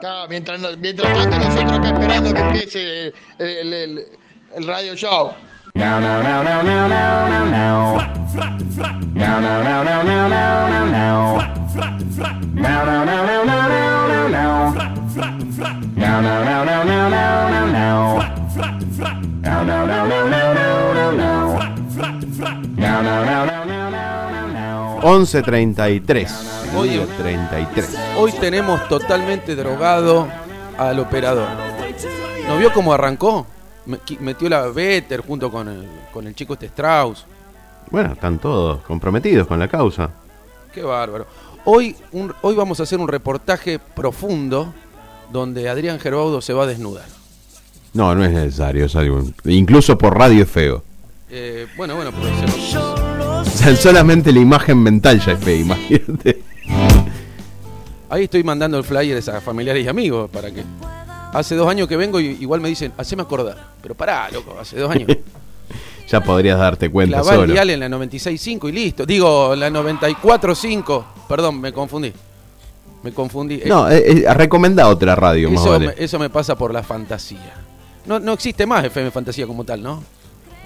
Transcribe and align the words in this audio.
Claro, 0.00 0.28
mientras, 0.28 0.60
mientras 0.78 1.12
tanto 1.12 1.38
nosotros 1.38 1.72
acá 1.72 1.88
esperando 1.88 2.32
que 2.34 2.40
empiece 2.40 3.12
el, 3.38 4.06
radio 4.66 4.94
show. 4.96 5.34
11.33. 25.02 26.28
Oye. 26.76 27.06
33. 27.18 27.98
Hoy 28.16 28.32
tenemos 28.32 28.86
totalmente 28.88 29.54
drogado 29.56 30.28
al 30.78 30.98
operador. 30.98 31.48
¿No 32.46 32.56
vio 32.58 32.72
cómo 32.72 32.92
arrancó? 32.92 33.46
Metió 34.20 34.48
la 34.48 34.66
Vetter 34.68 35.20
junto 35.20 35.50
con 35.50 35.68
el, 35.68 35.88
con 36.12 36.26
el 36.26 36.34
chico 36.34 36.52
este 36.54 36.66
Strauss. 36.66 37.24
Bueno, 37.90 38.12
están 38.12 38.38
todos 38.38 38.82
comprometidos 38.82 39.46
con 39.46 39.58
la 39.58 39.68
causa. 39.68 40.10
Qué 40.72 40.82
bárbaro. 40.82 41.26
Hoy, 41.64 41.96
un- 42.12 42.32
hoy 42.42 42.54
vamos 42.54 42.78
a 42.80 42.84
hacer 42.84 42.98
un 43.00 43.08
reportaje 43.08 43.78
profundo 43.78 44.72
donde 45.32 45.68
Adrián 45.68 45.98
Gerbaudo 45.98 46.40
se 46.40 46.52
va 46.52 46.64
a 46.64 46.66
desnudar. 46.66 47.04
No, 47.92 48.14
no 48.14 48.24
es 48.24 48.30
necesario, 48.32 48.84
es 48.84 48.94
algo. 48.94 49.24
Incluso 49.44 49.98
por 49.98 50.16
radio 50.16 50.44
es 50.44 50.50
feo. 50.50 50.84
Eh, 51.28 51.66
bueno, 51.76 51.96
bueno, 51.96 52.10
lo- 52.12 53.09
O 53.54 53.62
sea, 53.62 53.76
solamente 53.76 54.32
la 54.32 54.38
imagen 54.40 54.78
mental 54.78 55.20
ya 55.20 55.32
es 55.32 55.38
fea, 55.38 55.56
imagínate. 55.56 56.42
ahí 58.08 58.24
estoy 58.24 58.42
mandando 58.42 58.78
el 58.78 58.84
flyer 58.84 59.22
a 59.30 59.40
familiares 59.40 59.84
y 59.84 59.88
amigos 59.88 60.30
para 60.30 60.50
que... 60.50 60.64
Hace 61.32 61.54
dos 61.54 61.68
años 61.68 61.86
que 61.86 61.96
vengo 61.96 62.18
y 62.18 62.38
igual 62.40 62.60
me 62.60 62.68
dicen, 62.68 62.92
haceme 62.96 63.22
acordar. 63.22 63.56
Pero 63.82 63.94
pará, 63.94 64.28
loco, 64.30 64.56
hace 64.58 64.78
dos 64.78 64.90
años. 64.90 65.08
Ya 66.08 66.20
podrías 66.20 66.58
darte 66.58 66.90
cuenta 66.90 67.18
Clavá 67.18 67.34
el 67.34 67.40
solo. 67.42 67.52
dial 67.52 67.70
en 67.70 67.78
la 67.78 67.88
96.5 67.88 68.68
y 68.68 68.72
listo. 68.72 69.06
Digo, 69.06 69.54
la 69.54 69.70
94.5. 69.70 71.04
Perdón, 71.28 71.60
me 71.60 71.72
confundí. 71.72 72.12
Me 73.04 73.12
confundí. 73.12 73.62
No, 73.66 73.88
eh, 73.88 74.24
eh, 74.26 74.34
recomendá 74.34 74.88
otra 74.88 75.14
radio, 75.14 75.48
más 75.52 75.60
eso, 75.60 75.70
vale. 75.70 75.86
me, 75.86 75.94
eso 76.04 76.18
me 76.18 76.28
pasa 76.28 76.58
por 76.58 76.74
la 76.74 76.82
fantasía. 76.82 77.54
No, 78.06 78.18
no 78.18 78.32
existe 78.32 78.66
más 78.66 78.84
FM 78.86 79.12
Fantasía 79.12 79.46
como 79.46 79.62
tal, 79.62 79.84
¿no? 79.84 80.02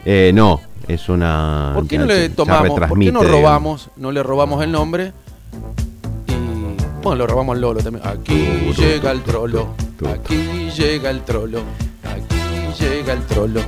Eh, 0.04 0.32
no, 0.34 0.60
es 0.86 1.08
una. 1.08 1.72
¿Por 1.74 1.86
qué 1.88 1.98
no 1.98 2.04
le 2.06 2.28
tomamos? 2.30 2.80
¿Por 2.88 2.98
qué 2.98 3.12
no 3.12 3.22
robamos? 3.22 3.90
No 3.96 4.12
le 4.12 4.22
robamos 4.22 4.62
el 4.62 4.70
nombre. 4.72 5.12
Y. 6.26 6.32
Bueno, 7.02 7.16
lo 7.16 7.26
robamos 7.26 7.54
al 7.56 7.60
Lolo 7.60 7.80
también. 7.82 8.06
Aquí 8.06 8.72
llega 8.76 9.10
el 9.10 9.22
trolo. 9.22 9.74
Aquí 10.12 10.70
llega 10.76 11.10
el 11.10 11.20
trolo. 11.22 11.62
Aquí 12.04 12.82
llega 12.82 13.12
el 13.14 13.22
trolo. 13.26 13.60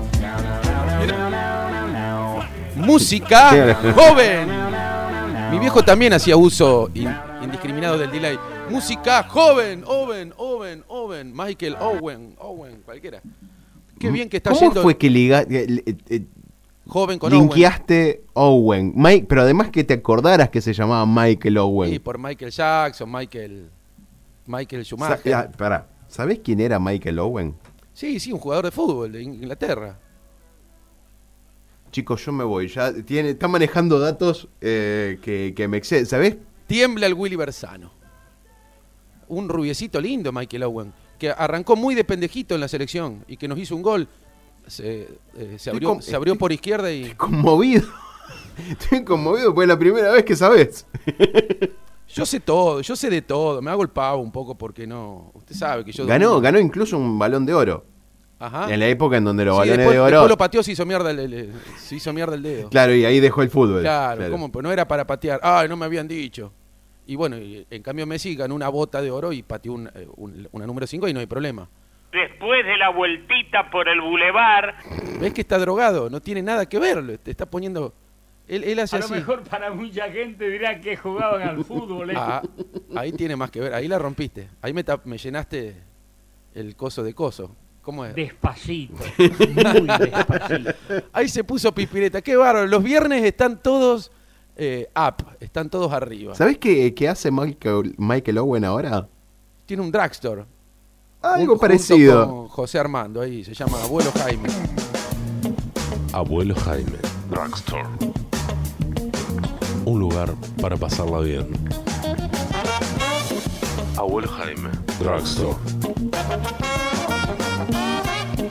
Música 2.77 3.75
joven. 3.95 4.49
Mi 5.51 5.59
viejo 5.59 5.83
también 5.83 6.13
hacía 6.13 6.37
uso 6.37 6.91
in- 6.95 7.15
indiscriminado 7.43 7.97
del 7.99 8.11
delay. 8.11 8.39
Música 8.69 9.23
joven, 9.29 9.85
Owen, 9.87 10.35
Owen, 10.37 10.85
Owen, 10.89 11.33
Michael 11.35 11.77
Owen, 11.81 12.35
Owen, 12.39 12.83
cualquiera. 12.85 13.21
Qué 13.99 14.11
bien 14.11 14.29
que 14.29 14.37
está 14.39 14.51
¿Cómo 14.51 14.61
yendo 14.61 14.83
fue 14.83 14.97
que 14.97 15.09
liga, 15.11 15.43
eh, 15.43 15.83
eh, 15.87 15.95
eh, 16.09 16.25
joven 16.87 17.19
con 17.19 17.33
Owen. 17.33 17.43
linkeaste 17.49 18.23
Owen? 18.35 18.93
Mike, 18.95 19.27
pero 19.29 19.43
además 19.43 19.71
que 19.71 19.85
te 19.85 19.95
acordaras 19.95 20.51
que 20.51 20.61
se 20.61 20.73
llamaba 20.73 21.07
Michael 21.07 21.59
Owen. 21.59 21.91
Sí, 21.91 21.99
por 21.99 22.19
Michael 22.19 22.51
Jackson, 22.51 23.11
Michael, 23.11 23.71
Michael 24.47 24.85
Sa- 24.85 24.89
Schumacher. 24.89 25.35
ah, 25.35 25.51
pará, 25.57 25.89
¿sabés 26.09 26.41
quién 26.41 26.61
era 26.61 26.79
Michael 26.79 27.19
Owen? 27.19 27.55
Sí, 27.95 28.21
sí, 28.21 28.31
un 28.33 28.39
jugador 28.39 28.67
de 28.67 28.71
fútbol 28.71 29.13
de 29.13 29.23
Inglaterra. 29.23 29.99
Chicos, 31.91 32.25
yo 32.27 32.33
me 32.33 32.45
voy. 32.45 32.69
Ya 32.69 32.93
tiene, 32.93 33.31
está 33.31 33.49
manejando 33.49 33.99
datos 33.99 34.49
eh, 34.61 35.19
que, 35.23 35.55
que 35.57 35.67
me 35.69 35.79
exceden. 35.79 36.05
¿Sabés? 36.05 36.37
Tiembla 36.67 37.07
el 37.07 37.15
Willy 37.15 37.37
Bersano. 37.37 37.91
Un 39.29 39.49
rubiecito 39.49 40.01
lindo, 40.01 40.31
Michael 40.33 40.65
Owen, 40.65 40.93
que 41.19 41.31
arrancó 41.31 41.77
muy 41.77 41.95
de 41.95 42.05
pendejito 42.05 42.55
en 42.55 42.61
la 42.61 42.69
selección 42.69 43.25
y 43.29 43.37
que 43.37 43.49
nos 43.49 43.59
hizo 43.59 43.75
un 43.77 43.83
gol. 43.83 44.09
Se, 44.67 45.09
eh, 45.37 45.57
se 45.59 45.71
abrió, 45.71 46.01
se 46.01 46.15
abrió 46.17 46.33
estoy- 46.35 46.39
por 46.41 46.53
izquierda 46.53 46.91
y. 46.93 47.15
Conmovido. 47.15 47.87
Estoy 48.71 49.05
conmovido 49.05 49.55
porque 49.55 49.65
es 49.65 49.69
la 49.69 49.79
primera 49.79 50.11
vez 50.13 50.25
que 50.25 50.35
sabes. 50.35 50.87
Yo 52.09 52.25
sé 52.25 52.39
todo, 52.41 52.81
yo 52.83 52.95
sé 52.95 53.11
de 53.11 53.21
todo. 53.21 53.61
Me 53.61 53.69
hago 53.71 53.83
el 53.83 53.89
pavo 53.89 54.23
un 54.23 54.31
poco 54.31 54.57
porque 54.57 54.87
no. 54.87 55.33
Usted 55.35 55.55
sabe 55.57 55.85
que 55.85 55.91
yo. 55.91 56.07
Ganó, 56.07 56.41
ganó 56.41 56.59
incluso 56.61 56.97
un 56.97 57.19
balón 57.19 57.45
de 57.45 57.53
oro. 57.53 57.85
Ajá. 58.39 58.73
En 58.73 58.79
la 58.79 58.87
época 58.87 59.17
en 59.17 59.25
donde 59.25 59.45
los 59.45 59.55
Sí, 59.57 59.59
balones 59.61 59.79
después, 59.79 59.95
de 59.97 60.01
oro. 60.01 60.11
después 60.11 60.31
lo 60.31 60.37
pateó, 60.37 60.63
se 60.63 60.73
hizo 60.73 60.87
mierda 60.87 61.11
el, 61.11 61.19
el- 61.19 61.53
se 61.79 61.97
hizo 61.97 62.13
mierda 62.13 62.37
el 62.37 62.43
dedo. 62.45 62.69
Claro, 62.71 62.95
y 62.95 63.05
ahí 63.05 63.19
dejó 63.19 63.43
el 63.43 63.51
fútbol. 63.51 63.81
Claro, 63.83 64.31
¿cómo? 64.31 64.53
Pues 64.53 64.63
no 64.63 64.71
era 64.71 64.87
para 64.87 65.05
patear. 65.07 65.41
Ay, 65.43 65.69
no 65.69 65.77
me 65.77 65.85
habían 65.85 66.07
dicho. 66.07 66.53
Y 67.07 67.15
bueno, 67.17 67.39
y 67.39 67.67
en 67.71 67.83
cambio 67.83 68.07
Messi 68.07 68.35
ganó 68.35 68.55
una 68.55 68.69
bota 68.69 69.01
de 69.01 69.11
oro 69.11 69.33
y 69.33 69.43
pateó 69.43 69.73
un- 69.75 69.87
eh, 69.95 70.07
un- 70.17 70.49
una 70.53 70.67
número 70.67 70.87
5 70.87 71.07
y 71.09 71.13
no 71.15 71.21
hay 71.21 71.27
problema. 71.27 71.69
Después 72.13 72.65
de 72.65 72.77
la 72.79 72.89
vueltita 72.91 73.71
por 73.71 73.89
el 73.89 74.01
bulevar, 74.01 74.77
¿Ves 75.21 75.33
que 75.33 75.41
está 75.43 75.59
drogado? 75.59 76.09
No 76.11 76.21
tiene 76.21 76.43
nada 76.43 76.67
que 76.69 76.79
ver. 76.79 77.19
Te 77.19 77.31
está 77.31 77.47
poniendo. 77.47 77.93
Él, 78.49 78.65
él 78.65 78.79
hace 78.79 78.97
a 78.97 78.99
lo 79.01 79.05
así. 79.07 79.15
mejor 79.15 79.43
para 79.45 79.71
mucha 79.73 80.11
gente 80.11 80.49
dirá 80.49 80.81
que 80.81 80.97
jugaban 80.97 81.43
al 81.43 81.65
fútbol. 81.65 82.11
¿eh? 82.11 82.15
Ah, 82.17 82.43
ahí 82.95 83.13
tiene 83.13 83.35
más 83.37 83.51
que 83.51 83.61
ver. 83.61 83.75
Ahí 83.75 83.89
la 83.89 83.99
rompiste. 83.99 84.49
Ahí 84.63 84.73
me, 84.73 84.85
tap- 84.85 85.05
me 85.05 85.19
llenaste 85.19 85.75
el 86.55 86.77
coso 86.77 87.03
de 87.03 87.13
coso. 87.15 87.55
¿Cómo 87.83 88.05
es? 88.05 88.15
Despacito, 88.15 88.95
muy 89.19 89.89
despacito. 89.99 90.71
Ahí 91.13 91.29
se 91.29 91.45
puso 91.45 91.73
pispireta. 91.73 92.21
Qué 92.23 92.37
bárbaro. 92.37 92.67
Los 92.67 92.83
viernes 92.83 93.23
están 93.25 93.61
todos 93.63 94.11
eh, 94.57 94.89
up. 94.97 95.25
Están 95.41 95.71
todos 95.71 95.93
arriba. 95.93 96.35
¿Sabés 96.35 96.59
qué, 96.59 96.95
qué 96.95 97.09
hace 97.09 97.31
Michael, 97.31 97.95
Michael 97.99 98.39
Owen 98.39 98.65
ahora? 98.65 99.09
Tiene 99.67 99.83
un 99.83 99.93
drugstore. 99.93 100.45
Algo 101.23 101.59
parecido. 101.59 102.29
con 102.29 102.49
José 102.49 102.79
Armando, 102.79 103.21
ahí 103.21 103.45
se 103.45 103.53
llama 103.53 103.83
Abuelo 103.83 104.13
Jaime. 104.13 104.49
Abuelo 106.13 106.55
Jaime, 106.55 106.99
Drugstore. 107.29 107.89
Un 109.85 110.01
lugar 110.01 110.35
para 110.61 110.77
pasarla 110.77 111.21
bien. 111.21 111.49
Abuelo 113.97 114.29
Jaime, 114.29 114.71
Drugstore. 114.99 115.57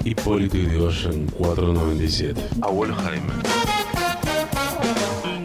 Hipólito 0.03 0.57
Yrigoyen 0.57 1.25
497. 1.27 2.41
Abuelo 2.61 2.93
Jaime. 2.95 3.33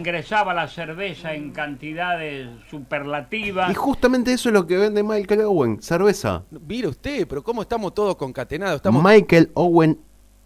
Ingresaba 0.01 0.51
la 0.55 0.67
cerveza 0.67 1.35
en 1.35 1.51
cantidades 1.51 2.49
superlativas. 2.71 3.69
Y 3.69 3.75
justamente 3.75 4.33
eso 4.33 4.49
es 4.49 4.53
lo 4.53 4.65
que 4.65 4.75
vende 4.75 5.03
Michael 5.03 5.41
Owen, 5.41 5.79
cerveza. 5.79 6.43
Mire 6.67 6.87
usted, 6.87 7.27
pero 7.27 7.43
¿cómo 7.43 7.61
estamos 7.61 7.93
todos 7.93 8.15
concatenados? 8.15 8.77
Estamos... 8.77 9.03
Michael 9.03 9.51
Owen 9.53 9.99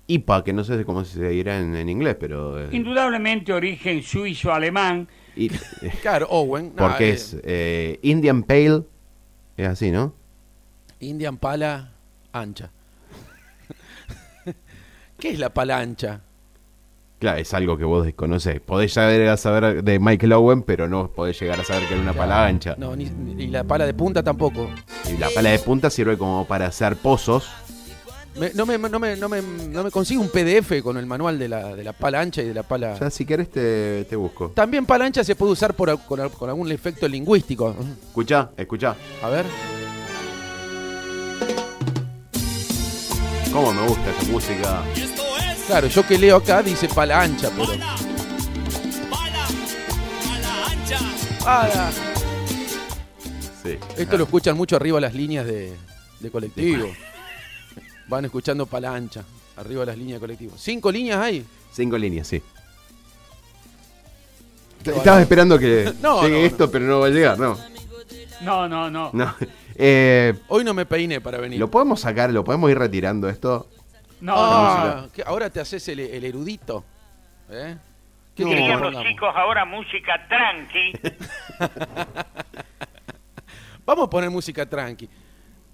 IPA, 0.07 0.43
que 0.43 0.51
no 0.51 0.65
sé 0.65 0.83
cómo 0.83 1.05
se 1.05 1.29
dirá 1.29 1.57
en, 1.57 1.73
en 1.73 1.87
inglés, 1.87 2.17
pero... 2.19 2.61
eh, 2.61 2.67
Indudablemente 2.73 3.53
origen 3.53 4.03
suizo-alemán. 4.03 5.07
y- 5.37 5.47
Claro, 6.01 6.27
Owen. 6.31 6.73
no, 6.75 6.89
porque 6.89 7.11
eh, 7.11 7.13
es 7.13 7.37
eh, 7.43 7.99
Indian 8.01 8.43
Pale, 8.43 8.83
es 9.55 9.67
así, 9.69 9.89
¿no? 9.89 10.13
Indian 10.99 11.37
Pala 11.37 11.93
ancha. 12.33 12.71
¿Qué 15.17 15.29
es 15.29 15.39
la 15.39 15.49
pala 15.53 15.77
ancha? 15.79 16.19
Claro, 17.19 17.37
es 17.39 17.53
algo 17.53 17.77
que 17.77 17.85
vos 17.85 18.05
desconocés. 18.05 18.59
Podés 18.59 18.93
llegar 18.95 19.29
a 19.29 19.37
saber 19.37 19.83
de 19.83 19.99
Michael 19.99 20.33
Owen, 20.33 20.61
pero 20.63 20.87
no 20.87 21.07
podés 21.09 21.39
llegar 21.39 21.59
a 21.59 21.63
saber 21.63 21.87
que 21.87 21.93
era 21.93 22.03
una 22.03 22.13
pala 22.13 22.45
ancha. 22.45 22.75
No, 22.77 22.95
ni, 22.95 23.05
ni- 23.05 23.47
la 23.47 23.63
pala 23.63 23.85
de 23.85 23.93
punta 23.93 24.21
tampoco. 24.21 24.69
Y 25.11 25.17
la 25.17 25.29
pala 25.29 25.49
de 25.51 25.59
punta 25.59 25.89
sirve 25.89 26.17
como 26.17 26.45
para 26.45 26.67
hacer 26.67 26.97
pozos. 26.97 27.49
Me- 28.37 28.51
no, 28.53 28.65
me, 28.65 28.77
no, 28.77 28.99
me, 28.99 29.15
no, 29.15 29.29
me, 29.29 29.41
no 29.41 29.83
me 29.85 29.91
consigo 29.91 30.21
un 30.21 30.27
PDF 30.27 30.81
con 30.83 30.97
el 30.97 31.05
manual 31.05 31.39
de 31.39 31.47
la, 31.47 31.73
de 31.73 31.85
la 31.85 31.93
pala 31.93 32.19
ancha 32.19 32.41
y 32.41 32.47
de 32.49 32.53
la 32.53 32.63
pala... 32.63 32.99
Ya 32.99 33.09
si 33.09 33.25
querés 33.25 33.49
te, 33.49 34.03
te 34.09 34.15
busco. 34.17 34.49
También 34.49 34.85
pala 34.85 35.05
ancha 35.05 35.23
se 35.23 35.35
puede 35.37 35.53
usar 35.53 35.73
por, 35.73 35.97
con 36.01 36.19
algún 36.49 36.69
efecto 36.69 37.07
lingüístico. 37.07 37.73
Escuchá, 38.07 38.51
escuchá. 38.57 38.93
A 39.23 39.29
ver. 39.29 39.45
Cómo 43.53 43.71
me 43.71 43.87
gusta 43.87 44.09
esta 44.11 44.31
música. 44.31 44.83
Claro, 45.67 45.87
yo 45.87 46.05
que 46.05 46.17
leo 46.17 46.37
acá 46.37 46.61
dice 46.61 46.87
pala 46.87 47.21
ancha, 47.21 47.49
pero... 47.55 47.67
Pala. 51.43 51.91
Sí. 53.63 53.77
Esto 53.97 54.17
lo 54.17 54.23
escuchan 54.25 54.55
mucho 54.57 54.75
arriba 54.75 54.99
las 54.99 55.13
líneas 55.13 55.45
de, 55.45 55.73
de 56.19 56.31
colectivo. 56.31 56.87
Van 58.07 58.25
escuchando 58.25 58.65
pala 58.67 58.93
ancha, 58.93 59.23
arriba 59.57 59.85
las 59.85 59.97
líneas 59.97 60.17
de 60.17 60.19
colectivo. 60.21 60.53
¿Cinco 60.57 60.91
líneas 60.91 61.19
hay? 61.19 61.45
Cinco 61.71 61.97
líneas, 61.97 62.27
sí. 62.27 62.41
Estabas 64.85 65.21
esperando 65.21 65.57
que 65.57 65.91
No, 66.01 66.21
llegue 66.21 66.35
no, 66.35 66.39
no. 66.41 66.45
esto, 66.45 66.69
pero 66.71 66.85
no 66.85 66.99
va 66.99 67.07
a 67.07 67.09
llegar, 67.09 67.39
no. 67.39 67.57
No, 68.41 68.67
no, 68.69 68.91
no. 68.91 69.09
No, 69.13 69.35
Eh, 69.75 70.33
Hoy 70.47 70.63
no 70.63 70.73
me 70.75 70.85
peiné 70.85 71.21
para 71.21 71.39
venir. 71.39 71.59
¿Lo 71.59 71.71
podemos 71.71 72.01
sacar? 72.01 72.31
¿Lo 72.31 72.43
podemos 72.43 72.69
ir 72.69 72.77
retirando 72.77 73.27
esto? 73.29 73.67
No, 74.21 74.33
Ah, 74.37 75.07
¿qué? 75.13 75.23
ahora 75.25 75.49
te 75.49 75.59
haces 75.59 75.87
el, 75.89 75.99
el 75.99 76.23
erudito. 76.23 76.83
¿Eh? 77.49 77.77
¿Qué 78.35 78.43
no. 78.43 78.49
Querían 78.49 78.81
los 78.81 79.03
chicos 79.03 79.33
ahora 79.35 79.65
música 79.65 80.13
tranqui. 80.27 80.93
Vamos 83.85 84.07
a 84.07 84.09
poner 84.09 84.29
música 84.29 84.65
tranqui. 84.65 85.07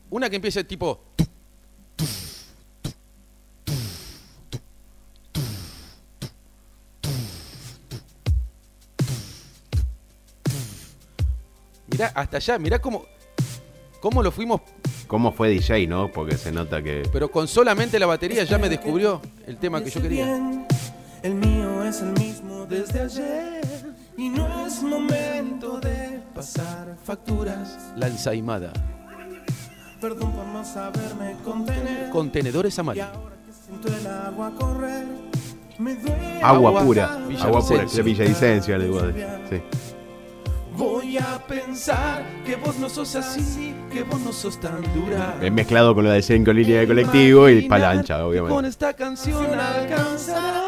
Una 0.09 0.29
que 0.29 0.35
empiece 0.35 0.63
tipo. 0.63 1.01
Mirá, 11.87 12.07
hasta 12.15 12.37
allá, 12.37 12.57
mirá 12.59 12.79
cómo, 12.79 13.05
cómo 13.99 14.23
lo 14.23 14.31
fuimos, 14.31 14.61
¿Cómo 15.11 15.33
fue 15.33 15.49
DJ, 15.49 15.87
no? 15.87 16.09
Porque 16.09 16.37
se 16.37 16.53
nota 16.53 16.81
que. 16.81 17.03
pero 17.11 17.29
con 17.29 17.45
solamente 17.45 17.99
la 17.99 18.05
batería 18.05 18.45
ya 18.45 18.57
me 18.57 18.69
descubrió 18.69 19.21
el 19.45 19.57
tema 19.57 19.83
que 19.83 19.89
yo 19.89 20.01
quería. 20.01 20.65
El 21.21 21.35
mío 21.35 21.83
es 21.83 22.01
el 22.01 22.13
mismo 22.13 22.65
desde 22.65 23.01
ayer 23.01 23.61
y 24.17 24.29
no 24.29 24.65
es 24.65 24.81
momento 24.81 25.81
de 25.81 26.21
pasar 26.33 26.95
facturas. 27.03 27.91
La 27.97 28.07
ensaimada. 28.07 28.71
Perdón 29.99 30.31
por 30.31 30.45
no 30.45 30.63
saberme 30.63 31.35
contener. 31.43 32.09
Contenedores 32.09 32.77
Y 32.77 32.79
amarillos. 32.79 33.09
ahora 33.13 33.35
que 33.45 33.51
siento 33.51 33.87
el 33.89 34.07
agua 34.07 34.53
correr, 34.57 35.07
me 35.77 35.93
duele. 35.95 36.41
Agua, 36.41 36.69
Agua 36.69 36.83
pura. 36.85 37.19
Agua 37.41 37.67
pura. 37.67 37.85
Le 38.77 38.85
digo. 38.85 39.01
Sí. 39.49 39.61
Voy 40.81 41.15
a 41.19 41.37
pensar 41.47 42.23
que 42.43 42.55
vos 42.55 42.79
no 42.79 42.89
sos 42.89 43.15
así, 43.15 43.75
que 43.93 44.01
vos 44.01 44.19
no 44.21 44.33
sos 44.33 44.59
tan 44.59 44.81
dura. 44.95 45.37
He 45.39 45.51
mezclado 45.51 45.93
con 45.93 46.03
lo 46.05 46.09
de 46.09 46.23
cinco 46.23 46.51
líneas 46.51 46.81
de 46.81 46.87
colectivo 46.87 47.47
y 47.49 47.67
palancha, 47.67 48.17
Con 48.17 48.25
obviamente. 48.29 48.67
esta 48.69 48.91
canción 48.95 49.45
alcanzará. 49.59 50.63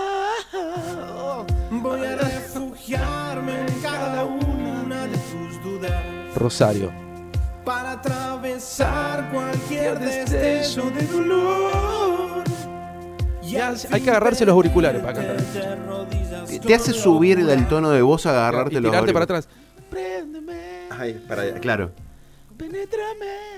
Voy 1.71 2.05
a 2.05 2.15
refugiarme 2.15 3.61
en 3.61 3.81
cada 3.81 4.23
una 4.25 5.07
de 5.07 5.17
tus 5.17 5.63
dudas. 5.63 6.03
Rosario. 6.35 6.91
para 7.65 7.93
atravesar 7.93 9.31
cualquier 9.31 9.97
destello 9.97 10.91
de 10.91 11.07
dolor. 11.07 12.43
Hay 13.91 14.01
que 14.01 14.09
agarrarse 14.11 14.45
los 14.45 14.53
auriculares 14.53 15.01
para 15.01 15.13
cantar. 15.13 15.37
Te 16.67 16.75
hace 16.75 16.93
subir 16.93 17.39
el 17.39 17.67
tono 17.67 17.89
de 17.89 18.03
voz 18.03 18.27
agarrarte 18.27 18.75
y 18.75 18.79
los 18.79 18.91
tirarte 18.91 19.11
para 19.11 19.23
auriculares. 19.23 19.45
atrás. 19.47 19.63
Ay, 20.99 21.13
para 21.27 21.41
allá, 21.43 21.59
claro. 21.59 21.91
penétrame. 22.57 23.53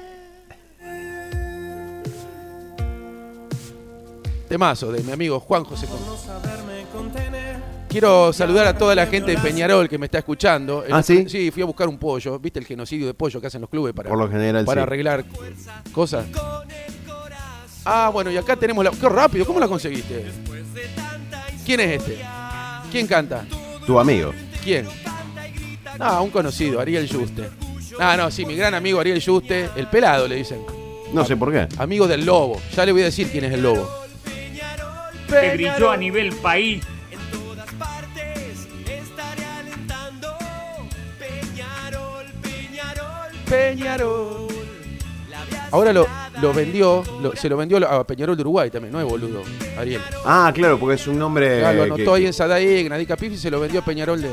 Temazo 4.48 4.92
de 4.92 5.04
mi 5.04 5.12
amigo 5.12 5.40
Juan 5.40 5.64
José. 5.64 5.88
Quiero 7.90 8.32
saludar 8.34 8.68
a 8.68 8.78
toda 8.78 8.94
la 8.94 9.08
gente 9.08 9.32
de 9.32 9.38
Peñarol 9.38 9.88
que 9.90 9.98
me 9.98 10.06
está 10.06 10.20
escuchando. 10.20 10.84
El 10.86 10.94
¿Ah, 10.94 11.02
sí? 11.02 11.28
Sí, 11.30 11.50
fui 11.50 11.64
a 11.64 11.66
buscar 11.66 11.88
un 11.88 11.98
pollo. 11.98 12.38
¿Viste 12.40 12.60
el 12.60 12.66
genocidio 12.66 13.08
de 13.08 13.14
pollo 13.14 13.40
que 13.42 13.48
hacen 13.48 13.62
los 13.62 13.70
clubes 13.70 13.94
para, 13.94 14.10
Por 14.10 14.20
lo 14.20 14.30
general, 14.30 14.66
para 14.66 14.81
sí. 14.81 14.84
arreglar 14.84 15.26
cosas? 15.92 16.26
Ah, 17.86 18.10
bueno, 18.14 18.31
y 18.31 18.38
acá 18.38 18.56
tenemos 18.56 18.84
la. 18.84 18.92
¡Qué 18.92 19.08
rápido! 19.10 19.46
¿Cómo 19.46 19.60
la 19.60 19.68
conseguiste? 19.68 20.26
¿Quién 21.66 21.80
es 21.80 22.02
este? 22.02 22.20
¿Quién 22.92 23.08
canta? 23.08 23.46
Tu 23.86 23.98
amigo. 24.00 24.31
¿Quién? 24.64 24.88
Ah, 26.00 26.21
un 26.21 26.30
conocido, 26.30 26.80
Ariel 26.80 27.07
Juste. 27.12 27.50
Ah, 28.00 28.15
no, 28.18 28.30
sí, 28.31 28.45
mi 28.45 28.56
gran 28.56 28.74
amigo 28.74 29.00
Ariel 29.00 29.24
Juste, 29.24 29.69
el 29.75 29.88
pelado 29.88 30.27
le 30.27 30.36
dicen. 30.36 30.59
No 31.13 31.24
sé 31.24 31.38
por 31.38 31.51
qué. 31.51 31.68
Amigo 31.77 32.07
del 32.07 32.25
lobo. 32.25 32.62
Ya 32.75 32.86
le 32.86 32.92
voy 32.92 33.01
a 33.01 33.06
decir 33.06 33.30
quién 33.31 33.45
es 33.45 33.53
el 33.53 33.62
lobo. 33.63 33.89
que 35.30 35.51
brilló 35.56 35.92
a 35.92 35.97
nivel 35.97 36.33
país. 36.36 36.83
Peñarol. 43.50 44.47
Ahora 45.71 45.92
lo, 45.92 46.07
lo 46.42 46.53
vendió, 46.53 47.03
lo- 47.21 47.36
se 47.36 47.50
lo 47.50 47.57
vendió 47.57 47.77
a 47.89 48.06
Peñarol 48.07 48.36
de 48.38 48.42
Uruguay 48.42 48.69
también, 48.69 48.94
no 48.94 49.00
es 49.00 49.06
boludo, 49.06 49.42
Ariel. 49.77 50.01
Ah, 50.24 50.51
claro, 50.56 50.80
porque 50.80 50.95
es 50.95 51.06
un 51.07 51.19
nombre. 51.19 51.65
Ah, 51.65 51.74
lo 51.74 51.83
que- 51.86 51.94
anotó 51.94 52.13
ahí 52.13 52.25
en 52.25 52.33
Sadaic, 52.33 52.88
Nadica 52.89 53.18
Pif 53.18 53.33
y 53.33 53.38
se 53.38 53.51
lo 53.51 53.59
vendió 53.59 53.81
a 53.81 53.86
Peñarol 53.86 54.21
de. 54.21 54.30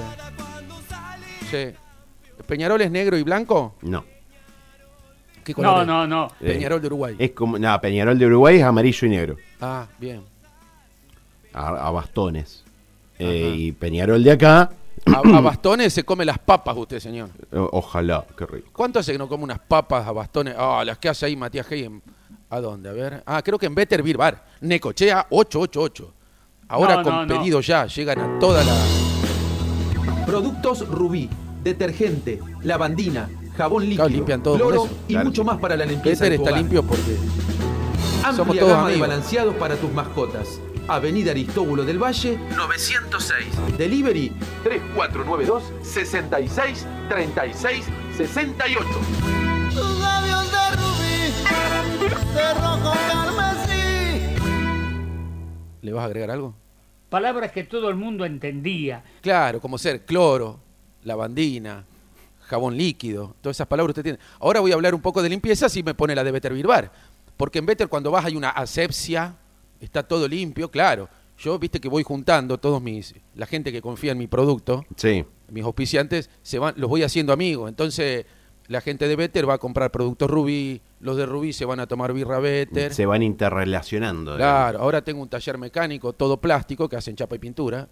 Sí. 1.52 2.44
¿Peñarol 2.46 2.80
es 2.82 2.90
negro 2.90 3.16
y 3.16 3.22
blanco? 3.22 3.76
No. 3.82 4.04
¿Qué 5.44 5.54
color 5.54 5.74
No, 5.74 5.80
es? 5.82 5.86
no, 5.86 6.06
no. 6.06 6.28
Peñarol 6.40 6.80
de 6.80 6.86
Uruguay. 6.86 7.16
Es 7.18 7.32
como. 7.32 7.58
No, 7.58 7.80
Peñarol 7.80 8.18
de 8.18 8.26
Uruguay 8.26 8.56
es 8.58 8.62
amarillo 8.64 9.06
y 9.06 9.10
negro. 9.10 9.36
Ah, 9.60 9.86
bien. 9.98 10.22
A, 11.52 11.68
a 11.88 11.90
bastones. 11.90 12.62
Eh, 13.18 13.52
y 13.56 13.72
Peñarol 13.72 14.22
de 14.22 14.32
acá. 14.32 14.70
A, 15.06 15.18
a 15.36 15.40
bastones 15.40 15.92
se 15.92 16.04
come 16.04 16.24
las 16.24 16.38
papas 16.38 16.76
usted, 16.76 17.00
señor. 17.00 17.28
o- 17.52 17.68
Ojalá, 17.72 18.24
qué 18.38 18.46
rico. 18.46 18.68
¿Cuánto 18.72 18.98
hace 19.00 19.12
que 19.12 19.18
no 19.18 19.28
come 19.28 19.44
unas 19.44 19.58
papas 19.58 20.06
a 20.06 20.12
bastones? 20.12 20.54
Ah, 20.56 20.82
las 20.86 20.98
que 20.98 21.08
hace 21.08 21.26
ahí 21.26 21.36
Matías 21.36 21.66
Hey. 21.68 21.84
en- 21.84 22.02
¿A 22.50 22.60
dónde? 22.60 22.88
A 22.88 22.92
ver. 22.92 23.22
Ah, 23.26 23.42
creo 23.42 23.58
que 23.58 23.66
en 23.66 23.74
Better 23.74 24.02
Beer 24.02 24.16
Bar. 24.16 24.44
Necochea 24.60 25.26
888. 25.30 26.12
Ahora 26.68 26.96
No, 26.96 27.02
con 27.02 27.12
no, 27.14 27.26
no. 27.26 27.38
pedido 27.38 27.60
ya, 27.60 27.86
llegan 27.86 28.20
a 28.20 28.38
toda 28.38 28.62
la. 28.62 29.11
Productos 30.26 30.88
Rubí, 30.88 31.28
detergente, 31.62 32.40
lavandina, 32.62 33.28
jabón 33.56 33.84
líquido, 33.84 34.08
limpian 34.08 34.42
todo 34.42 34.56
cloro 34.56 34.88
y 35.08 35.12
Claro. 35.14 35.28
mucho 35.28 35.44
más 35.44 35.58
para 35.58 35.76
la 35.76 35.84
limpieza 35.84 36.24
de 36.24 36.30
tu 36.30 36.42
está 36.42 36.50
hogar. 36.50 36.60
limpio 36.62 36.82
porque. 36.84 37.16
Amplia 38.24 38.32
somos 38.36 38.56
todos 38.56 38.70
gama 38.70 38.88
de 38.88 38.94
amigos. 38.94 39.08
balanceados 39.08 39.54
para 39.56 39.76
tus 39.76 39.92
mascotas. 39.92 40.60
Avenida 40.88 41.30
Aristóbulo 41.30 41.84
del 41.84 41.98
Valle, 42.02 42.38
906. 42.56 43.76
Delivery 43.78 44.32
3492 44.64 45.62
66 45.82 46.86
36 47.08 47.84
68. 48.16 48.88
Tus 49.74 49.98
labios 50.00 50.50
de 50.50 50.76
rubí, 50.76 51.32
de 52.34 52.54
rojo 52.54 52.92
carmesí. 53.08 54.36
¿Le 55.82 55.92
vas 55.92 56.02
a 56.02 56.06
agregar 56.06 56.30
algo? 56.30 56.54
Palabras 57.12 57.52
que 57.52 57.64
todo 57.64 57.90
el 57.90 57.94
mundo 57.94 58.24
entendía. 58.24 59.04
Claro, 59.20 59.60
como 59.60 59.76
ser 59.76 60.06
cloro, 60.06 60.58
lavandina, 61.04 61.84
jabón 62.40 62.74
líquido, 62.74 63.36
todas 63.42 63.58
esas 63.58 63.66
palabras 63.66 63.90
usted 63.90 64.02
tiene. 64.02 64.18
Ahora 64.40 64.60
voy 64.60 64.70
a 64.72 64.74
hablar 64.76 64.94
un 64.94 65.02
poco 65.02 65.22
de 65.22 65.28
limpieza 65.28 65.68
si 65.68 65.82
me 65.82 65.92
pone 65.92 66.14
la 66.14 66.24
de 66.24 66.30
Better 66.30 66.54
Birbar. 66.54 66.90
Porque 67.36 67.58
en 67.58 67.66
Better 67.66 67.88
cuando 67.88 68.10
vas 68.10 68.24
hay 68.24 68.34
una 68.34 68.48
asepsia, 68.48 69.36
está 69.78 70.02
todo 70.02 70.26
limpio, 70.26 70.70
claro. 70.70 71.06
Yo, 71.36 71.58
viste 71.58 71.80
que 71.80 71.88
voy 71.90 72.02
juntando 72.02 72.56
todos 72.56 72.80
mis, 72.80 73.14
la 73.34 73.44
gente 73.44 73.70
que 73.72 73.82
confía 73.82 74.12
en 74.12 74.18
mi 74.18 74.26
producto, 74.26 74.86
Sí. 74.96 75.22
mis 75.50 75.64
auspiciantes, 75.64 76.30
se 76.40 76.58
van, 76.58 76.72
los 76.78 76.88
voy 76.88 77.02
haciendo 77.02 77.34
amigos. 77.34 77.68
Entonces, 77.68 78.24
la 78.68 78.80
gente 78.80 79.06
de 79.06 79.16
Better 79.16 79.46
va 79.46 79.54
a 79.54 79.58
comprar 79.58 79.90
productos 79.90 80.30
Rubí, 80.30 80.80
los 81.02 81.16
de 81.16 81.26
Rubí 81.26 81.52
se 81.52 81.64
van 81.64 81.80
a 81.80 81.86
tomar 81.86 82.12
birra 82.12 82.38
Better. 82.38 82.94
Se 82.94 83.04
van 83.06 83.22
interrelacionando. 83.22 84.36
Claro, 84.36 84.78
ahora 84.80 85.02
tengo 85.02 85.20
un 85.22 85.28
taller 85.28 85.58
mecánico, 85.58 86.12
todo 86.12 86.38
plástico, 86.38 86.88
que 86.88 86.96
hacen 86.96 87.14
chapa 87.16 87.36
y 87.36 87.38
pintura. 87.38 87.88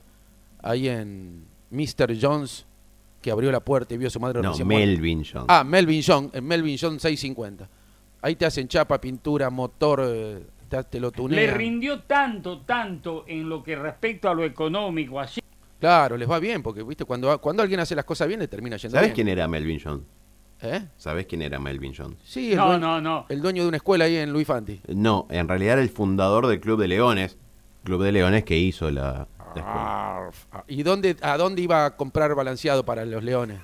Ahí 0.63 0.89
en 0.89 1.45
Mr. 1.71 2.17
Jones, 2.21 2.67
que 3.21 3.31
abrió 3.31 3.51
la 3.53 3.61
puerta 3.61 3.95
y 3.95 3.99
vio 3.99 4.09
a 4.09 4.11
su 4.11 4.21
madre 4.21 4.41
No, 4.43 4.51
recién 4.51 4.67
muerta. 4.67 4.87
Melvin 4.87 5.25
Jones. 5.25 5.47
Ah, 5.49 5.65
Melvin 5.65 6.03
John, 6.07 6.31
en 6.33 6.45
Melvin 6.47 6.77
John 6.81 6.99
650. 7.01 7.69
Ahí 8.23 8.37
te 8.37 8.47
hacen 8.47 8.69
chapa, 8.69 9.01
pintura, 9.01 9.49
motor, 9.51 10.03
eh, 10.07 10.43
te, 10.69 10.85
te 10.85 11.01
lo 11.01 11.09
Le 11.09 11.13
tunean. 11.17 11.55
rindió 11.57 12.01
tanto, 12.03 12.61
tanto 12.61 13.25
en 13.27 13.49
lo 13.49 13.63
que 13.63 13.75
respecta 13.77 14.31
a 14.31 14.35
lo 14.35 14.45
económico, 14.45 15.19
así. 15.19 15.41
Claro, 15.81 16.17
les 16.19 16.31
va 16.31 16.39
bien, 16.39 16.63
porque 16.63 16.83
viste 16.83 17.07
cuando, 17.07 17.41
cuando 17.41 17.63
alguien 17.63 17.81
hace 17.81 17.95
las 17.95 18.05
cosas 18.05 18.29
bien, 18.29 18.41
le 18.41 18.49
termina 18.49 18.77
yendo 18.77 18.95
¿Sabes 18.97 19.09
bien. 19.09 19.15
quién 19.15 19.29
era 19.29 19.49
Melvin 19.49 19.81
Jones? 19.83 20.03
¿Eh? 20.63 20.83
¿Sabes 20.97 21.27
quién 21.27 21.43
era 21.43 21.59
Melvin 21.59 21.95
Jones? 21.97 22.19
Sí, 22.23 22.53
el, 22.53 22.59
No, 22.59 22.67
dueño, 22.67 22.79
no, 22.81 23.01
no. 23.01 23.27
el 23.29 23.41
dueño 23.41 23.63
de 23.63 23.69
una 23.69 23.77
escuela 23.79 24.05
ahí 24.05 24.17
en 24.17 24.33
Luis 24.33 24.47
Fanti. 24.47 24.81
No, 24.89 25.27
en 25.31 25.49
realidad 25.49 25.75
era 25.75 25.83
el 25.83 25.89
fundador 25.89 26.47
del 26.47 26.61
Club 26.61 26.79
de 26.81 26.89
Leones. 26.89 27.39
Club 27.85 28.03
de 28.03 28.13
Leones 28.13 28.45
que 28.45 28.59
hizo 28.59 28.91
la, 28.91 29.27
la 29.39 29.61
escuela. 29.61 30.17
Arf. 30.27 30.47
¿Y 30.69 30.83
dónde, 30.83 31.17
a 31.23 31.37
dónde 31.39 31.63
iba 31.63 31.87
a 31.87 31.97
comprar 31.97 32.35
balanceado 32.35 32.85
para 32.85 33.07
los 33.07 33.25
leones? 33.25 33.59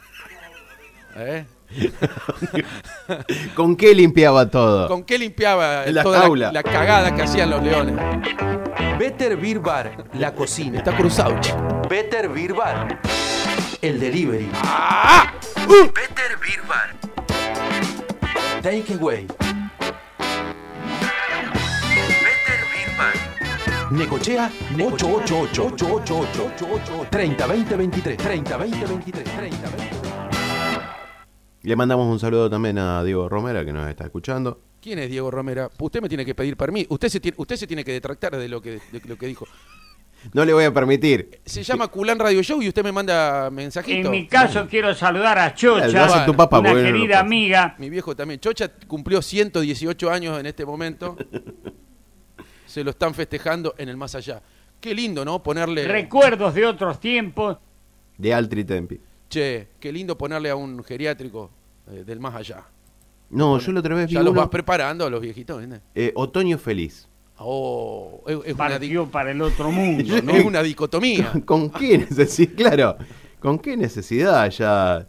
¿Eh? 1.16 1.44
¿Con 3.54 3.76
qué 3.76 3.94
limpiaba 3.94 4.50
todo? 4.50 4.88
¿Con 4.88 5.04
qué 5.04 5.18
limpiaba 5.18 5.86
la 5.86 6.02
toda 6.02 6.28
la, 6.52 6.62
cagada 6.62 7.14
que 7.14 7.22
hacían 7.22 7.50
los 7.50 7.62
leones? 7.62 7.96
Better 8.98 9.36
Beer 9.36 9.60
Bar, 9.60 10.04
la 10.14 10.34
cocina. 10.34 10.78
Está 10.78 10.96
cruzado. 10.96 11.34
Better 11.90 12.28
Beer 12.28 12.54
Bar, 12.54 13.00
el 13.82 14.00
delivery. 14.00 14.48
¡Ah! 14.62 15.32
Better 15.66 16.38
Beer 16.40 16.62
Bar. 16.68 16.94
Take 18.62 18.94
away. 18.94 19.26
Better 22.22 22.60
Beer 22.72 22.96
Bar. 22.96 23.90
Necochea 23.90 24.48
888 24.78 25.66
888 25.66 27.08
30 27.10 27.46
20 27.46 27.76
23 27.76 28.16
30 28.16 28.56
20 28.56 28.86
23 28.86 29.24
30 29.24 29.70
20 29.70 29.96
Le 31.62 31.76
mandamos 31.76 32.06
un 32.12 32.20
saludo 32.20 32.48
también 32.48 32.78
a 32.78 33.02
Diego 33.02 33.28
Romera 33.28 33.64
que 33.64 33.72
nos 33.72 33.90
está 33.90 34.04
escuchando. 34.04 34.60
¿Quién 34.80 35.00
es 35.00 35.10
Diego 35.10 35.32
Romera? 35.32 35.68
Usted 35.80 36.00
me 36.00 36.08
tiene 36.08 36.24
que 36.24 36.36
pedir 36.36 36.56
permiso. 36.56 36.86
Usted 36.90 37.08
se 37.08 37.18
tiene, 37.18 37.34
usted 37.38 37.56
se 37.56 37.66
tiene 37.66 37.82
que 37.82 37.90
detractar 37.90 38.36
de 38.36 38.48
lo 38.48 38.62
que, 38.62 38.78
de 38.92 39.00
lo 39.04 39.16
que 39.16 39.26
dijo. 39.26 39.48
No 40.32 40.44
le 40.44 40.52
voy 40.52 40.64
a 40.64 40.72
permitir. 40.72 41.40
Se 41.44 41.62
llama 41.62 41.88
Culán 41.88 42.18
Radio 42.18 42.42
Show 42.42 42.60
y 42.62 42.68
usted 42.68 42.82
me 42.84 42.92
manda 42.92 43.50
mensajito. 43.50 44.06
En 44.06 44.10
mi 44.10 44.26
caso 44.26 44.66
quiero 44.68 44.94
saludar 44.94 45.38
a 45.38 45.54
Chocha, 45.54 46.24
tu 46.26 46.34
papá, 46.34 46.58
una 46.60 46.70
no 46.70 46.76
lo 46.76 46.82
querida 46.82 47.20
amiga. 47.20 47.74
Mi 47.78 47.90
viejo 47.90 48.14
también. 48.14 48.40
Chocha 48.40 48.70
cumplió 48.86 49.22
118 49.22 50.10
años 50.10 50.38
en 50.38 50.46
este 50.46 50.64
momento. 50.66 51.16
Se 52.66 52.82
lo 52.84 52.90
están 52.90 53.14
festejando 53.14 53.74
en 53.78 53.88
el 53.88 53.96
más 53.96 54.14
allá. 54.14 54.42
Qué 54.80 54.94
lindo, 54.94 55.24
¿no? 55.24 55.42
Ponerle. 55.42 55.86
Recuerdos 55.86 56.54
de 56.54 56.66
otros 56.66 57.00
tiempos. 57.00 57.56
De 58.18 58.34
Altri 58.34 58.64
Tempi. 58.64 59.00
Che, 59.28 59.68
qué 59.80 59.92
lindo 59.92 60.16
ponerle 60.16 60.50
a 60.50 60.56
un 60.56 60.82
geriátrico 60.84 61.50
eh, 61.90 62.04
del 62.04 62.20
más 62.20 62.34
allá. 62.34 62.64
No, 63.30 63.58
yo 63.58 63.72
la 63.72 63.80
otra 63.80 63.94
vez 63.94 64.08
vi 64.08 64.14
Ya 64.14 64.22
los 64.22 64.30
uno, 64.32 64.40
vas 64.42 64.50
preparando 64.50 65.04
a 65.06 65.10
los 65.10 65.20
viejitos, 65.20 65.56
¿entendés? 65.62 65.82
eh, 65.94 66.12
Otoño 66.14 66.58
Feliz. 66.58 67.08
Oh, 67.38 68.22
es, 68.26 68.54
una, 68.54 68.54
para 69.10 69.30
el 69.30 69.42
otro 69.42 69.70
mundo, 69.70 70.04
¿no? 70.22 70.32
es 70.32 70.44
una 70.44 70.62
dicotomía. 70.62 71.32
¿Con 71.44 71.70
qué 71.70 71.98
necesidad? 71.98 72.54
Claro, 72.56 72.96
¿con 73.40 73.58
qué 73.58 73.76
necesidad 73.76 74.50
ya? 74.50 75.06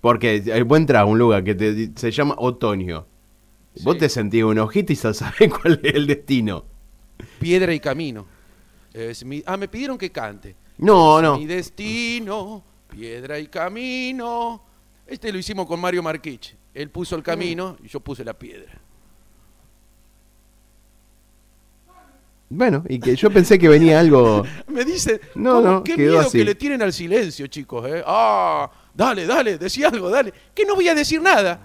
Porque 0.00 0.42
eh, 0.44 0.62
vos 0.62 0.78
entras 0.78 1.02
a 1.02 1.04
un 1.04 1.18
lugar 1.18 1.44
que 1.44 1.54
te- 1.54 1.90
se 1.94 2.10
llama 2.10 2.34
Otoño. 2.38 3.06
Vos 3.84 3.96
te 3.98 4.08
sentís 4.08 4.42
un 4.42 4.58
ojito 4.58 4.92
y 4.92 4.96
ya 4.96 5.14
sabés 5.14 5.50
cuál 5.62 5.80
es 5.82 5.94
el 5.94 6.06
destino. 6.06 6.64
Piedra 7.38 7.72
y 7.72 7.78
camino. 7.80 8.26
Es 8.92 9.24
mi- 9.24 9.42
ah, 9.46 9.56
me 9.56 9.68
pidieron 9.68 9.96
que 9.98 10.10
cante. 10.10 10.56
No, 10.78 11.18
Es 11.18 11.22
no. 11.22 11.38
Mi 11.38 11.46
destino, 11.46 12.64
piedra 12.88 13.38
y 13.38 13.46
camino. 13.46 14.64
Este 15.06 15.32
lo 15.32 15.38
hicimos 15.38 15.66
con 15.66 15.80
Mario 15.80 16.02
Marquich. 16.02 16.56
Él 16.74 16.90
puso 16.90 17.16
el 17.16 17.22
camino 17.22 17.76
y 17.82 17.88
yo 17.88 18.00
puse 18.00 18.24
la 18.24 18.34
piedra. 18.34 18.80
Bueno, 22.50 22.82
y 22.88 22.98
que 22.98 23.14
yo 23.14 23.30
pensé 23.30 23.58
que 23.58 23.68
venía 23.68 24.00
algo. 24.00 24.42
Me 24.68 24.84
dice, 24.84 25.20
No, 25.34 25.60
no, 25.60 25.84
qué 25.84 25.96
miedo 25.96 26.20
así. 26.20 26.38
que 26.38 26.44
le 26.44 26.54
tienen 26.54 26.80
al 26.82 26.92
silencio, 26.92 27.46
chicos. 27.46 27.86
¿eh? 27.88 28.02
Ah, 28.06 28.70
dale, 28.94 29.26
dale, 29.26 29.58
decí 29.58 29.84
algo, 29.84 30.08
dale. 30.08 30.32
Que 30.54 30.64
no 30.64 30.74
voy 30.74 30.88
a 30.88 30.94
decir 30.94 31.20
nada. 31.20 31.60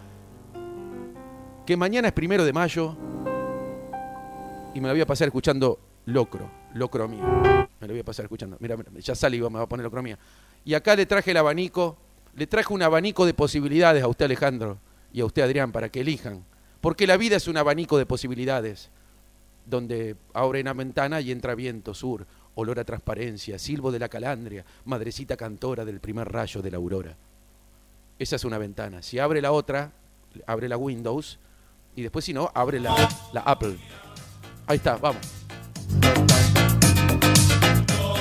Que 1.65 1.77
mañana 1.77 2.09
es 2.09 2.13
primero 2.13 2.43
de 2.43 2.51
mayo 2.51 2.97
y 4.73 4.81
me 4.81 4.87
la 4.87 4.93
voy 4.93 5.01
a 5.01 5.05
pasar 5.05 5.27
escuchando 5.29 5.79
Locro, 6.05 6.49
Locro 6.73 7.07
mío. 7.07 7.23
Me 7.79 7.87
lo 7.87 7.93
voy 7.93 7.99
a 8.01 8.03
pasar 8.03 8.25
escuchando. 8.25 8.57
Mira, 8.59 8.75
mira, 8.75 8.89
ya 8.99 9.15
sale 9.15 9.37
y 9.37 9.41
me 9.41 9.47
va 9.49 9.61
a 9.61 9.69
poner 9.69 9.85
Locro 9.85 10.03
mía. 10.03 10.19
Y 10.65 10.73
acá 10.73 10.95
le 10.95 11.05
traje 11.05 11.31
el 11.31 11.37
abanico, 11.37 11.97
le 12.35 12.47
traje 12.47 12.73
un 12.73 12.81
abanico 12.81 13.25
de 13.25 13.33
posibilidades 13.33 14.03
a 14.03 14.07
usted 14.09 14.25
Alejandro 14.25 14.79
y 15.13 15.21
a 15.21 15.25
usted 15.25 15.43
Adrián 15.43 15.71
para 15.71 15.87
que 15.89 16.01
elijan. 16.01 16.43
Porque 16.81 17.07
la 17.07 17.15
vida 17.15 17.37
es 17.37 17.47
un 17.47 17.55
abanico 17.55 17.97
de 17.97 18.05
posibilidades 18.05 18.89
donde 19.65 20.15
abre 20.33 20.61
una 20.61 20.73
ventana 20.73 21.21
y 21.21 21.31
entra 21.31 21.55
viento 21.55 21.93
sur, 21.93 22.25
olor 22.55 22.79
a 22.79 22.83
transparencia, 22.83 23.57
silbo 23.57 23.91
de 23.91 23.99
la 23.99 24.09
calandria, 24.09 24.65
madrecita 24.85 25.37
cantora 25.37 25.85
del 25.85 25.99
primer 25.99 26.31
rayo 26.31 26.61
de 26.61 26.71
la 26.71 26.77
aurora. 26.77 27.15
Esa 28.19 28.35
es 28.35 28.45
una 28.45 28.57
ventana. 28.57 29.01
Si 29.01 29.19
abre 29.19 29.41
la 29.41 29.51
otra, 29.51 29.91
abre 30.45 30.69
la 30.69 30.77
Windows 30.77 31.39
y 31.95 32.01
después 32.01 32.25
si 32.25 32.33
no, 32.33 32.51
abre 32.53 32.79
la, 32.79 32.95
la 33.33 33.41
Apple. 33.41 33.77
Ahí 34.67 34.77
está, 34.77 34.97
vamos. 34.97 35.21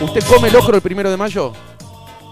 ¿Usted 0.00 0.24
come 0.28 0.50
locro 0.50 0.74
el 0.74 0.82
primero 0.82 1.10
de 1.10 1.16
mayo? 1.16 1.52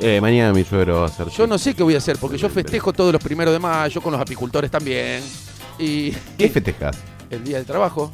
Eh, 0.01 0.21
mañana 0.21 0.53
mi 0.53 0.65
suegro 0.65 0.97
va 0.97 1.03
a 1.03 1.07
hacer. 1.07 1.29
Yo 1.29 1.47
no 1.47 1.59
sé 1.59 1.75
qué 1.75 1.83
voy 1.83 1.95
a 1.95 1.99
hacer, 1.99 2.17
porque 2.19 2.39
yo 2.39 2.49
festejo 2.49 2.93
todos 2.93 3.13
los 3.13 3.23
primeros 3.23 3.53
de 3.53 3.61
mayo 3.61 4.01
con 4.01 4.13
los 4.13 4.21
apicultores 4.21 4.71
también. 4.71 5.23
Y 5.79 6.11
¿Qué 6.39 6.49
festejas? 6.49 6.99
el 7.31 7.45
día 7.45 7.59
del 7.59 7.67
trabajo. 7.67 8.11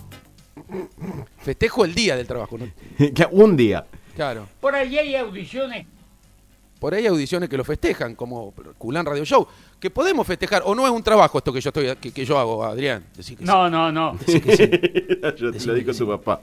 Festejo 1.38 1.84
el 1.84 1.94
día 1.94 2.16
del 2.16 2.26
trabajo, 2.26 2.56
¿no? 2.58 2.66
un 3.32 3.56
día. 3.56 3.86
Claro. 4.14 4.48
Por 4.60 4.75
allí 4.75 4.98
hay 4.98 5.14
audiciones. 5.16 5.86
Por 6.78 6.92
ahí 6.94 7.02
hay 7.02 7.06
audiciones 7.08 7.48
que 7.48 7.56
lo 7.56 7.64
festejan, 7.64 8.14
como 8.14 8.52
Culán 8.76 9.06
Radio 9.06 9.25
Show, 9.25 9.46
que 9.80 9.88
podemos 9.90 10.26
festejar, 10.26 10.62
o 10.66 10.75
no 10.75 10.84
es 10.86 10.92
un 10.92 11.02
trabajo 11.02 11.38
esto 11.38 11.52
que 11.52 11.60
yo 11.60 11.70
estoy 11.70 11.96
que, 11.96 12.12
que 12.12 12.25
yo 12.25 12.38
hago, 12.38 12.64
Adrián. 12.64 13.04
Decí 13.16 13.34
que 13.34 13.42
sí. 13.42 13.46
No, 13.46 13.70
no, 13.70 13.90
no. 13.90 14.18
Sí. 14.26 14.40
yo 15.36 15.52
te 15.52 15.66
lo 15.66 15.75
digo 15.75 15.92
tu 15.94 16.06
papá. 16.06 16.40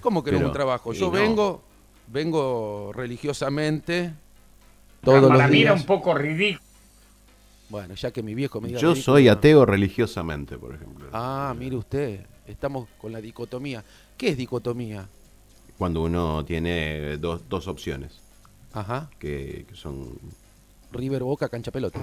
¿Cómo 0.00 0.22
que 0.22 0.32
no 0.32 0.38
es 0.38 0.44
un 0.44 0.52
trabajo? 0.52 0.92
y 0.92 0.98
Yo 0.98 1.06
no. 1.06 1.12
vengo, 1.12 1.62
vengo 2.08 2.92
religiosamente 2.94 4.12
todos 5.02 5.26
Para 5.28 5.42
los 5.44 5.50
mí 5.50 5.62
era 5.62 5.70
días. 5.72 5.80
un 5.80 5.86
poco 5.86 6.14
ridículo. 6.14 6.60
Bueno, 7.70 7.94
ya 7.94 8.10
que 8.10 8.22
mi 8.22 8.34
viejo 8.34 8.60
me 8.60 8.68
diga 8.68 8.80
Yo 8.80 8.88
ridículo, 8.92 9.14
soy 9.14 9.24
no. 9.24 9.32
ateo 9.32 9.64
religiosamente, 9.64 10.58
por 10.58 10.74
ejemplo. 10.74 11.06
Ah, 11.12 11.54
mire 11.58 11.76
usted, 11.76 12.20
estamos 12.46 12.88
con 13.00 13.12
la 13.12 13.20
dicotomía. 13.20 13.84
¿Qué 14.16 14.30
es 14.30 14.36
dicotomía? 14.36 15.08
Cuando 15.78 16.02
uno 16.02 16.44
tiene 16.44 17.16
dos, 17.18 17.48
dos 17.48 17.66
opciones, 17.68 18.20
Ajá, 18.72 19.10
que, 19.18 19.66
que 19.68 19.74
son... 19.74 20.18
River 20.92 21.22
Boca, 21.22 21.48
cancha 21.48 21.70
pelota. 21.70 22.00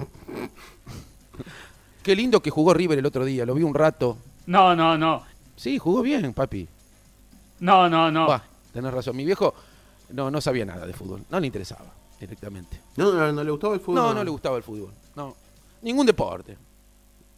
Qué 2.02 2.16
lindo 2.16 2.40
que 2.40 2.50
jugó 2.50 2.74
River 2.74 2.98
el 2.98 3.06
otro 3.06 3.24
día, 3.24 3.46
lo 3.46 3.54
vi 3.54 3.62
un 3.62 3.74
rato. 3.74 4.18
No, 4.46 4.74
no, 4.74 4.98
no. 4.98 5.22
Sí, 5.56 5.78
jugó 5.78 6.02
bien, 6.02 6.32
papi. 6.32 6.66
No, 7.60 7.88
no, 7.88 8.10
no. 8.10 8.26
Va, 8.26 8.42
tenés 8.72 8.92
razón. 8.92 9.16
Mi 9.16 9.24
viejo 9.24 9.54
no, 10.10 10.30
no 10.30 10.40
sabía 10.40 10.64
nada 10.64 10.86
de 10.86 10.92
fútbol, 10.92 11.22
no 11.30 11.38
le 11.38 11.46
interesaba 11.46 11.92
directamente. 12.18 12.80
No, 12.96 13.12
no, 13.12 13.32
no 13.32 13.44
le 13.44 13.50
gustaba 13.50 13.74
el 13.74 13.80
fútbol. 13.80 13.94
No, 13.94 14.14
no 14.14 14.24
le 14.24 14.30
gustaba 14.30 14.56
el 14.56 14.62
fútbol. 14.62 14.92
No, 15.14 15.36
ningún 15.82 16.06
deporte. 16.06 16.56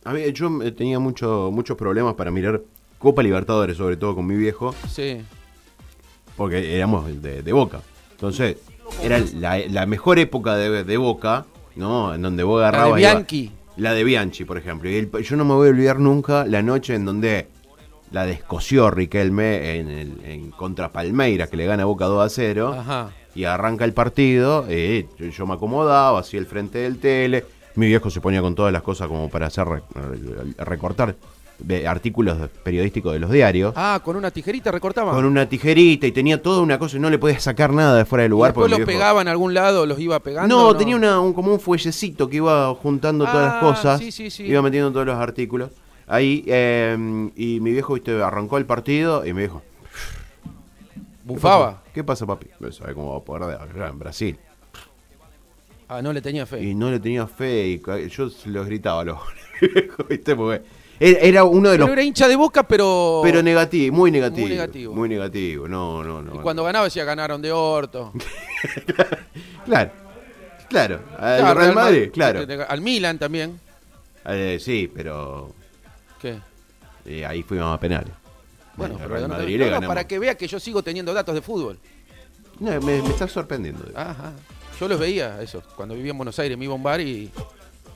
A 0.05 0.13
mí, 0.13 0.33
yo 0.33 0.63
eh, 0.63 0.73
tenía 0.73 0.99
mucho, 0.99 1.51
muchos 1.53 1.77
problemas 1.77 2.15
para 2.15 2.31
mirar 2.31 2.61
Copa 3.03 3.23
Libertadores, 3.23 3.77
sobre 3.77 3.97
todo 3.97 4.15
con 4.15 4.27
mi 4.27 4.37
viejo, 4.37 4.75
Sí. 4.89 5.21
porque 6.37 6.77
éramos 6.77 7.07
de, 7.23 7.43
de 7.43 7.53
Boca. 7.53 7.81
Entonces, 8.13 8.59
era 9.03 9.19
la, 9.35 9.59
la 9.59 9.87
mejor 9.87 10.19
época 10.19 10.57
de, 10.57 10.85
de 10.85 10.97
Boca, 10.97 11.47
¿no? 11.77 12.15
En 12.15 12.23
donde 12.23 12.43
vos 12.45 12.61
La 12.61 12.69
agarrabas... 12.69 12.95
de 12.97 13.01
iba- 13.03 13.11
Bianchi. 13.15 13.53
La 13.77 13.93
de 13.95 14.05
Bianchi, 14.05 14.45
por 14.45 14.59
ejemplo. 14.59 14.89
Y 14.91 14.97
el- 14.97 15.11
yo 15.11 15.37
no 15.37 15.45
me 15.45 15.55
voy 15.55 15.69
a 15.69 15.71
olvidar 15.71 15.99
nunca 15.99 16.45
la 16.47 16.63
noche 16.63 16.95
en 16.95 17.05
donde 17.05 17.49
la 18.11 18.27
descoció 18.27 18.91
Riquelme 18.91 19.79
en, 19.79 19.89
el, 19.89 20.21
en 20.25 20.51
contra 20.51 20.93
Palmeiras, 20.93 21.49
que 21.49 21.57
le 21.57 21.67
gana 21.67 21.85
Boca 21.87 22.05
2 22.07 22.25
a 22.25 22.29
0. 22.29 22.77
Ajá. 22.79 23.11
Y 23.35 23.45
arranca 23.45 23.87
el 23.87 23.95
partido, 23.95 24.67
eh, 24.69 25.09
yo, 25.19 25.27
yo 25.27 25.47
me 25.47 25.55
acomodaba, 25.55 26.21
hacía 26.21 26.39
el 26.39 26.47
frente 26.47 26.79
del 26.81 26.99
tele. 26.99 27.47
Mi 27.77 27.87
viejo 27.87 28.11
se 28.11 28.21
ponía 28.21 28.43
con 28.43 28.55
todas 28.55 28.71
las 28.75 28.83
cosas 28.83 29.09
como 29.09 29.31
para 29.31 29.47
hacer 29.47 29.67
re- 29.67 29.83
re- 29.95 30.65
recortar 30.65 31.17
de 31.65 31.87
artículos 31.87 32.37
periodísticos 32.63 33.13
de 33.13 33.19
los 33.21 33.31
diarios. 33.31 33.73
Ah, 33.77 34.01
con 34.05 34.17
una 34.17 34.31
tijerita 34.31 34.71
recortaban. 34.71 35.15
Con 35.15 35.25
una 35.25 35.49
tijerita 35.49 36.07
y 36.07 36.13
tenía 36.13 36.41
toda 36.43 36.61
una 36.61 36.79
cosa 36.79 36.97
y 36.97 37.01
no 37.01 37.09
le 37.11 37.19
podías 37.19 37.43
sacar 37.43 37.73
nada 37.73 37.97
de 37.99 38.05
fuera 38.05 38.23
del 38.23 38.31
Y 38.31 38.33
lugar. 38.33 38.51
después 38.51 38.65
porque 38.65 38.71
los 38.71 38.79
mi 38.81 38.85
viejo- 38.87 38.99
pegaba 38.99 39.23
en 39.23 39.29
algún 39.29 39.55
lado, 39.55 39.87
los 39.87 39.99
iba 40.01 40.19
pegando. 40.21 40.55
no, 40.55 40.69
¿o 40.69 40.77
tenía 40.77 40.97
una, 40.97 41.21
un, 41.21 41.33
como 41.33 41.53
un 41.53 41.61
fuellecito 41.61 42.29
que 42.29 42.37
iba 42.37 42.75
juntando 42.75 43.25
todas 43.25 43.47
las 43.47 43.55
Ah, 43.55 43.61
cosas. 43.61 44.01
sí, 44.01 44.11
sí, 44.13 44.31
sí. 44.31 44.45
Iba 44.45 44.63
metiendo 44.63 44.91
todos 44.93 45.07
los 45.07 45.17
artículos. 45.17 45.71
Ahí, 46.07 46.45
eh, 46.47 47.31
y 47.37 47.61
mi 47.61 47.71
viejo, 47.73 47.95
viste, 47.95 48.23
arrancó 48.23 48.59
el 48.59 48.67
partido 48.67 49.25
y 49.25 49.33
me 49.33 49.43
dijo, 49.43 49.63
Bufaba. 51.25 51.83
¿qué 51.95 52.03
pasa, 52.03 52.27
papi? 52.27 52.49
No 52.59 52.73
sabe 52.73 52.95
cómo 52.95 53.13
va 53.13 53.19
a 53.19 53.21
poder 53.21 53.59
de 53.73 53.85
en 53.87 53.99
Brasil. 53.99 54.39
Ah, 55.89 56.03
no 56.03 56.13
le 56.13 56.21
tenía 56.23 56.47
fe. 56.47 56.63
Y 56.63 56.75
no 56.75 56.91
le 56.91 56.99
tenía 56.99 57.27
fe 57.27 57.67
y 57.69 57.83
yo 58.09 58.29
los 58.47 58.67
gritaba 58.67 59.03
a 59.03 59.05
los 59.05 59.19
viejos, 59.61 60.09
viste, 60.09 60.35
porque 60.35 60.63
era, 61.01 61.19
era 61.21 61.45
uno 61.45 61.71
de 61.71 61.77
Pero 61.77 61.87
los... 61.87 61.93
era 61.93 62.03
hincha 62.03 62.29
de 62.29 62.37
boca, 62.37 62.63
pero. 62.63 63.21
Pero 63.23 63.43
negativo, 63.43 63.95
muy 63.97 64.11
negativo. 64.11 64.47
Muy 64.47 64.51
negativo. 64.57 64.95
Muy 64.95 65.09
negativo, 65.09 65.69
no, 65.69 66.03
no, 66.05 66.23
no. 66.23 66.35
Y 66.35 66.39
cuando 66.39 66.65
ganaba 66.65 66.85
decía 66.85 67.05
ganaron 67.05 67.41
de 67.43 67.53
orto. 67.53 68.13
Claro, 69.65 69.91
claro. 70.69 71.01
Al 71.19 71.39
Claro, 71.41 71.61
Real 71.61 71.75
Madrid, 71.75 72.11
claro. 72.13 72.47
Al 72.69 72.81
Milan 72.81 73.19
también. 73.19 73.61
Eh, 74.25 74.59
sí, 74.61 74.91
pero 74.93 75.53
¿Qué? 76.21 76.39
eh, 77.07 77.25
ahí 77.27 77.43
fuimos 77.43 77.75
a 77.75 77.79
penales. 77.81 78.13
Bueno, 78.77 78.97
Al 79.01 79.09
pero 79.09 79.29
Madrid 79.29 79.61
no, 79.81 79.87
para 79.89 80.07
que 80.07 80.19
vea 80.19 80.35
que 80.37 80.47
yo 80.47 80.59
sigo 80.59 80.83
teniendo 80.83 81.13
datos 81.13 81.35
de 81.35 81.43
fútbol. 81.43 81.79
No, 82.59 82.71
me, 82.81 83.03
me 83.03 83.09
está 83.09 83.27
sorprendiendo. 83.29 83.85
Ajá. 83.95 84.33
Yo 84.81 84.89
los 84.89 84.99
veía, 84.99 85.41
eso. 85.43 85.63
Cuando 85.77 85.95
vivía 85.95 86.11
en 86.13 86.17
Buenos 86.19 86.39
Aires 86.39 86.57
me 86.57 86.65
iba 86.65 86.73
a 86.73 86.77
un 86.77 86.83
bar 86.83 87.01
y 87.01 87.31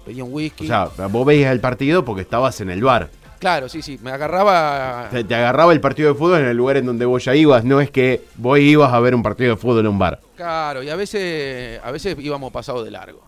pedía 0.06 0.24
un 0.24 0.32
whisky. 0.32 0.64
O 0.64 0.66
sea, 0.68 0.88
vos 1.08 1.26
veías 1.26 1.52
el 1.52 1.60
partido 1.60 2.04
porque 2.04 2.22
estabas 2.22 2.58
en 2.62 2.70
el 2.70 2.82
bar. 2.82 3.10
claro, 3.38 3.68
sí, 3.68 3.82
sí. 3.82 3.98
Me 4.02 4.10
agarraba. 4.10 5.08
Te, 5.10 5.24
te 5.24 5.34
agarraba 5.34 5.72
el 5.72 5.80
partido 5.80 6.08
de 6.12 6.18
fútbol 6.18 6.40
en 6.40 6.46
el 6.46 6.56
lugar 6.56 6.78
en 6.78 6.86
donde 6.86 7.04
vos 7.04 7.24
ya 7.24 7.34
ibas. 7.34 7.64
No 7.64 7.80
es 7.80 7.90
que 7.90 8.24
vos 8.36 8.58
ibas 8.58 8.92
a 8.92 9.00
ver 9.00 9.14
un 9.14 9.22
partido 9.22 9.50
de 9.50 9.56
fútbol 9.60 9.80
en 9.80 9.88
un 9.88 9.98
bar. 9.98 10.20
Claro, 10.36 10.82
y 10.82 10.88
a 10.88 10.96
veces, 10.96 11.80
a 11.84 11.90
veces 11.90 12.16
íbamos 12.18 12.50
pasados 12.52 12.84
de 12.84 12.90
largo. 12.90 13.22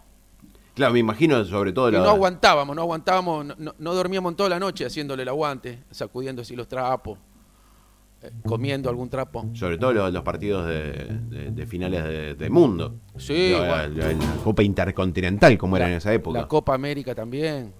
Claro, 0.74 0.92
me 0.92 1.00
imagino 1.00 1.44
sobre 1.44 1.72
todo 1.72 1.88
Y 1.88 1.92
la... 1.92 1.98
no 1.98 2.10
aguantábamos, 2.10 2.76
no 2.76 2.82
aguantábamos, 2.82 3.44
no, 3.58 3.74
no- 3.76 3.94
dormíamos 3.94 4.36
toda 4.36 4.48
la 4.48 4.60
noche 4.60 4.86
haciéndole 4.86 5.24
el 5.24 5.28
aguante, 5.28 5.80
sacudiendo 5.90 6.42
así 6.42 6.54
los 6.54 6.68
trapos, 6.68 7.18
comiendo 8.44 8.90
algún 8.90 9.08
trapo. 9.08 9.46
Sobre 9.54 9.78
todo 9.78 9.92
los, 9.92 10.12
los 10.12 10.22
partidos 10.22 10.66
de, 10.66 10.82
de- 11.28 11.50
de 11.50 11.66
finales 11.66 12.02
de, 12.04 12.34
de 12.34 12.50
mundo. 12.50 12.96
Sí, 13.16 13.52
la, 13.52 13.58
bueno. 13.88 13.94
la- 13.96 14.12
la 14.12 14.34
Copa 14.42 14.62
Intercontinental, 14.62 15.56
como 15.58 15.76
era 15.76 15.88
en 15.88 15.94
esa 15.94 16.12
época. 16.12 16.40
La 16.40 16.48
Copa 16.48 16.74
América 16.74 17.14
también. 17.14 17.72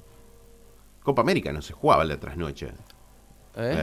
Copa 1.03 1.23
América 1.23 1.53
no 1.53 1.63
se 1.63 1.73
jugaba 1.73 2.05
la 2.05 2.19
trasnoche. 2.21 2.67
¿eh? 2.67 2.73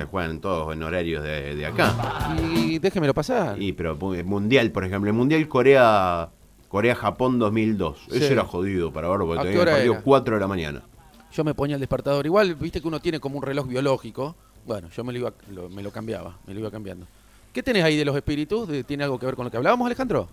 Eh, 0.02 0.06
juegan 0.10 0.40
todos 0.40 0.74
en 0.74 0.84
horarios 0.84 1.24
de, 1.24 1.66
acá. 1.66 2.36
Y 2.56 2.80
déjemelo 2.80 3.14
pasar. 3.14 3.62
Y 3.62 3.74
pero 3.74 3.98
pu- 4.00 4.24
Mundial, 4.24 4.72
por 4.72 4.86
ejemplo, 4.86 5.10
el 5.10 5.16
Mundial 5.18 5.48
Corea 5.48 6.30
Corea-Japón 6.70 7.40
2002. 7.40 7.98
Sí. 8.10 8.18
Eso 8.18 8.34
era 8.34 8.44
jodido 8.46 8.92
para 8.94 9.08
verlo 9.10 9.26
porque 9.28 9.42
¿A 9.42 9.44
qué 9.44 9.50
tenía 9.58 9.66
partido 9.66 9.94
era? 9.94 10.02
4 10.04 10.36
de 10.36 10.42
la 10.42 10.48
mañana. 10.48 10.84
Yo 11.32 11.44
me 11.44 11.54
ponía 11.54 11.76
el 11.76 11.80
despertador. 11.82 12.26
Igual, 12.26 12.56
viste 12.56 12.80
que 12.82 12.88
uno 12.88 13.00
tiene 13.00 13.20
como 13.20 13.38
un 13.38 13.44
reloj 13.44 13.68
biológico. 13.68 14.36
Bueno, 14.66 14.90
yo 14.90 15.04
me 15.04 15.14
lo, 15.14 15.20
iba, 15.20 15.34
lo- 15.52 15.70
me 15.70 15.84
lo 15.84 15.92
cambiaba, 15.92 16.38
me 16.48 16.54
lo 16.54 16.60
iba 16.62 16.72
cambiando. 16.72 17.08
¿Qué 17.54 17.62
tenés 17.64 17.84
ahí 17.84 17.96
de 17.96 18.04
los 18.06 18.16
espíritus? 18.16 18.68
¿De- 18.68 18.84
¿Tiene 18.84 19.04
algo 19.04 19.18
que 19.20 19.26
ver 19.26 19.36
con 19.36 19.46
lo 19.46 19.52
que 19.52 19.58
hablábamos, 19.58 19.86
Alejandro? 19.86 20.28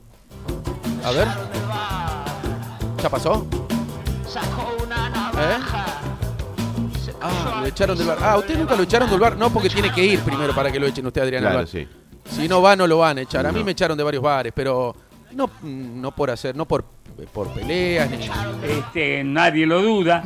A 1.04 1.10
ver. 1.12 1.28
¿Ya 3.02 3.10
pasó? 3.10 3.46
¿Eh? 5.38 5.58
Ah, 7.20 7.58
lo 7.60 7.66
echaron 7.66 7.96
del 7.96 8.06
bar. 8.06 8.18
Ah, 8.20 8.38
¿usted 8.38 8.58
nunca 8.58 8.74
lo 8.74 8.82
echaron 8.82 9.08
del 9.10 9.20
bar? 9.20 9.36
No, 9.36 9.50
porque 9.52 9.68
tiene 9.68 9.92
que 9.92 10.04
ir 10.04 10.20
primero 10.20 10.54
para 10.54 10.72
que 10.72 10.80
lo 10.80 10.86
echen 10.86 11.06
usted, 11.06 11.22
Adrián. 11.22 11.44
al 11.44 11.50
Claro, 11.52 11.58
bar. 11.58 11.68
sí. 11.68 11.86
Si 12.30 12.48
no 12.48 12.62
va, 12.62 12.74
no 12.74 12.86
lo 12.86 12.98
van 12.98 13.18
a 13.18 13.20
echar. 13.20 13.46
A 13.46 13.52
mí 13.52 13.58
No. 13.60 13.64
me 13.64 13.72
echaron 13.72 13.96
de 13.98 14.04
varios 14.04 14.22
bares, 14.22 14.52
pero 14.54 14.94
no, 15.32 15.50
no 15.62 16.10
por 16.12 16.30
hacer, 16.30 16.56
no 16.56 16.66
por, 16.66 16.84
por 17.32 17.48
peleas, 17.52 18.10
ni, 18.10 18.28
Este, 18.66 19.22
nadie 19.24 19.66
lo 19.66 19.82
duda. 19.82 20.24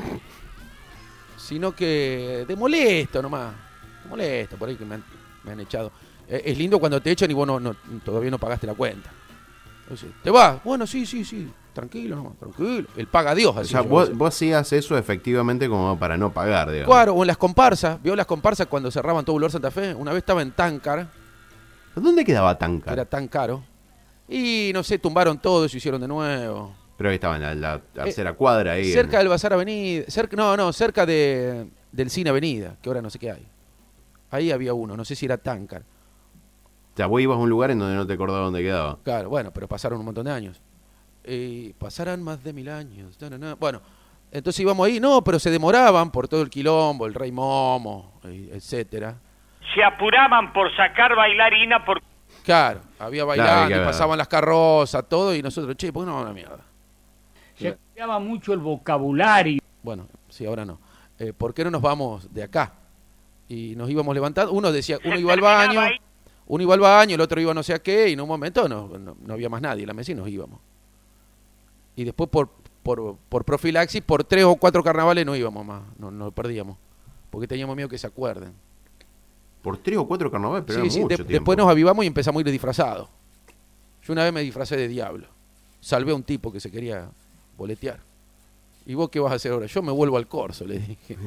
sino 1.37 1.75
que 1.75 2.45
de 2.47 2.57
molesto 2.57 3.21
nomás. 3.23 3.55
Molesto, 4.09 4.57
por 4.57 4.69
ahí 4.69 4.77
que 4.77 4.85
me 4.85 4.97
han, 4.97 5.05
me 5.45 5.53
han 5.53 5.61
echado. 5.61 5.91
Eh, 6.29 6.43
es 6.47 6.59
lindo 6.59 6.79
cuando 6.79 7.01
te 7.01 7.11
echan 7.11 7.31
y 7.31 7.35
vos 7.35 7.47
no, 7.47 7.61
no- 7.61 7.77
todavía 8.05 8.31
no 8.31 8.39
pagaste 8.39 8.67
la 8.67 8.75
cuenta. 8.75 9.11
Entonces, 9.83 10.11
¿Te 10.23 10.31
vas? 10.31 10.63
Bueno, 10.65 10.87
sí, 10.87 11.07
sí, 11.07 11.25
sí. 11.25 11.49
Tranquilo 11.73 12.35
tranquilo. 12.41 12.89
El 12.97 13.07
paga 13.07 13.35
Dios. 13.35 13.55
O 13.55 13.61
Así 13.61 13.71
sea, 13.71 13.83
yo 13.83 13.89
vos, 13.89 14.11
vos 14.17 14.29
hacías 14.35 14.73
eso 14.73 14.97
efectivamente 14.97 15.69
como 15.69 15.99
para 15.99 16.17
no 16.17 16.33
pagar, 16.33 16.71
digamos. 16.71 16.93
Claro, 16.93 17.13
o 17.15 17.23
en 17.23 17.27
las 17.27 17.37
comparsas. 17.37 18.03
¿Vio 18.03 18.17
las 18.17 18.25
comparsas 18.27 18.67
cuando 18.67 18.91
cerraban 18.91 19.25
todo 19.27 19.35
Boulevard 19.35 19.53
Santa 19.53 19.71
Fe? 19.71 19.95
Una 19.95 20.13
vez 20.13 20.21
estaba 20.21 20.41
en 20.43 20.53
Tancar, 20.53 21.07
¿Dónde 21.95 22.25
quedaba 22.25 22.57
tan 22.59 22.79
que 22.79 22.85
caro? 22.87 22.93
era 22.95 23.05
tan 23.05 23.29
caro. 23.29 23.63
Y 24.29 24.71
no 24.75 24.83
sé, 24.83 24.99
tumbaron 24.99 25.39
todo 25.39 25.67
y 25.67 25.69
se 25.69 25.77
hicieron 25.77 26.01
de 26.01 26.09
nuevo. 26.09 26.75
Pero 26.97 27.11
ahí 27.11 27.15
estaba 27.17 27.37
en 27.37 27.43
la, 27.43 27.55
la 27.55 27.79
tercera 27.79 28.33
cuadra 28.33 28.73
ahí. 28.73 28.91
Eh, 28.91 28.93
Cerca 28.93 29.17
en- 29.17 29.21
del 29.21 29.29
Bazar 29.29 29.53
Avenida. 29.53 30.05
Cerca, 30.09 30.35
no, 30.37 30.57
no, 30.57 30.73
cerca 30.73 31.05
de, 31.07 31.67
del 31.93 32.11
Cine 32.11 32.31
Avenida, 32.31 32.77
que 32.83 32.89
ahora 32.89 33.03
no 33.03 33.11
sé 33.11 33.19
qué 33.19 33.31
hay. 33.31 33.47
Ahí 34.31 34.51
había 34.51 34.75
uno, 34.75 34.97
no 34.97 35.05
sé 35.05 35.15
si 35.15 35.27
era 35.27 35.39
Tancar. 35.39 35.83
O 35.83 36.97
sea, 36.97 37.07
vos 37.07 37.21
ibas 37.21 37.37
a 37.37 37.41
un 37.41 37.51
lugar 37.51 37.71
en 37.71 37.79
donde 37.79 37.95
no 37.95 38.07
te 38.07 38.15
acordabas 38.15 38.45
dónde 38.45 38.63
quedaba. 38.63 38.99
Claro, 39.03 39.29
bueno, 39.29 39.51
pero 39.53 39.69
pasaron 39.69 39.99
un 39.99 40.07
montón 40.07 40.25
de 40.25 40.33
años. 40.33 40.61
Eh, 41.25 41.75
pasarán 41.79 42.23
más 42.23 42.43
de 42.43 42.53
mil 42.53 42.69
años. 42.69 43.21
na, 43.21 43.31
na, 43.31 43.39
na. 43.39 43.55
Bueno, 43.55 43.81
entonces 44.31 44.61
íbamos 44.61 44.87
ahí, 44.87 44.99
no, 44.99 45.23
pero 45.23 45.39
se 45.39 45.51
demoraban 45.51 46.11
por 46.11 46.29
todo 46.29 46.43
el 46.43 46.51
quilombo, 46.51 47.07
el 47.07 47.15
Rey 47.15 47.33
Momo, 47.33 48.21
eh, 48.25 48.51
etcétera. 48.55 49.17
Se 49.75 49.83
apuraban 49.83 50.53
por 50.53 50.75
sacar 50.77 51.15
bailarina 51.15 51.85
por 51.85 52.01
Claro, 52.43 52.81
había 52.99 53.25
bailando, 53.25 53.77
y 53.77 53.85
pasaban 53.85 54.17
las 54.19 54.29
carrozas, 54.29 55.09
todo, 55.09 55.35
y 55.35 55.43
nosotros, 55.43 55.77
che, 55.77 55.93
¿por 55.93 56.05
qué 56.05 56.07
no 56.07 56.13
vamos 56.13 56.27
a 56.27 56.29
la 56.29 56.35
mierda? 56.35 56.65
se 57.57 57.75
cuidaba 57.75 58.19
mucho 58.19 58.53
el 58.53 58.61
vocabulario. 58.61 59.61
Bueno, 59.83 60.07
sí, 60.29 60.47
ahora 60.47 60.65
no. 60.65 60.79
Eh, 61.19 61.33
¿Por 61.33 61.55
qué 61.55 61.65
no 61.65 61.71
nos 61.71 61.83
vamos 61.83 62.33
de 62.33 62.43
acá? 62.43 62.73
Y 63.49 63.75
nos 63.77 63.89
íbamos 63.91 64.15
levantando. 64.15 64.53
Uno 64.53 64.73
decía, 64.73 64.99
uno 65.05 65.19
iba 65.19 65.33
al 65.33 65.41
baño, 65.41 65.81
ahí. 65.81 65.95
uno 66.47 66.63
iba 66.63 66.75
al 66.75 66.81
baño, 66.81 67.15
el 67.15 67.21
otro 67.21 67.41
iba 67.41 67.55
no 67.55 67.63
sé 67.63 67.75
a 67.75 67.79
qué, 67.79 68.09
y 68.09 68.13
en 68.15 68.21
un 68.21 68.29
momento 68.29 68.69
no, 68.69 68.89
no, 68.99 69.17
no 69.21 69.33
había 69.35 69.49
más 69.49 69.63
nadie 69.63 69.83
en 69.83 69.89
la 69.89 69.95
mesa 69.95 70.13
y 70.13 70.15
nos 70.15 70.29
íbamos. 70.29 70.59
Y 71.95 72.05
después 72.05 72.29
por, 72.29 72.49
por, 72.83 73.17
por 73.29 73.45
profilaxis, 73.45 74.03
por 74.03 74.25
tres 74.25 74.45
o 74.45 74.57
cuatro 74.57 74.83
carnavales 74.83 75.25
no 75.25 75.35
íbamos 75.37 75.65
más, 75.65 75.83
no, 75.99 76.11
no 76.11 76.31
perdíamos. 76.33 76.77
Porque 77.31 77.47
teníamos 77.49 77.75
miedo 77.77 77.89
que 77.89 77.99
se 77.99 78.07
acuerden. 78.07 78.53
Por 79.63 79.79
tres 79.79 79.97
o 79.99 80.07
cuatro 80.07 80.31
carnavales, 80.31 80.65
pero 80.67 80.81
Sí, 80.81 80.87
era 80.87 80.93
sí, 80.95 81.01
mucho 81.01 81.09
de- 81.11 81.17
tiempo. 81.17 81.33
después 81.33 81.59
nos 81.59 81.69
avivamos 81.69 82.05
y 82.05 82.09
empezamos 82.09 82.41
a 82.41 82.47
ir 82.47 82.53
disfrazados. 82.53 83.09
Yo 84.07 84.13
una 84.13 84.25
vez 84.25 84.33
me 84.33 84.41
disfracé 84.43 84.77
de 84.77 84.89
diablo. 84.89 85.27
Salvé 85.81 86.13
a 86.13 86.15
un 86.15 86.23
tipo 86.23 86.53
que 86.53 86.61
se 86.61 86.71
quería 86.71 87.09
boletear. 87.57 87.99
¿Y 88.87 88.95
vos 88.95 89.09
qué 89.11 89.19
vas 89.19 89.33
a 89.33 89.37
hacer 89.37 89.51
ahora? 89.53 89.67
Yo 89.67 89.83
me 89.83 89.91
vuelvo 89.91 90.17
al 90.17 90.29
corso, 90.29 90.65
le 90.65 90.79
dije. 90.79 91.17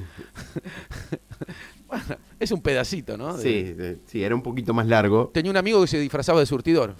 bueno, 1.89 2.05
es 2.39 2.51
un 2.51 2.61
pedacito, 2.61 3.17
¿no? 3.17 3.35
De- 3.37 3.43
Sí, 3.43 3.73
de- 3.73 3.97
sí, 4.05 4.23
era 4.23 4.33
un 4.35 4.41
poquito 4.41 4.73
más 4.73 4.87
largo. 4.87 5.29
Tenía 5.33 5.51
un 5.51 5.57
amigo 5.57 5.81
que 5.81 5.87
se 5.87 5.99
disfrazaba 5.99 6.39
de 6.39 6.45
surtidor, 6.45 6.95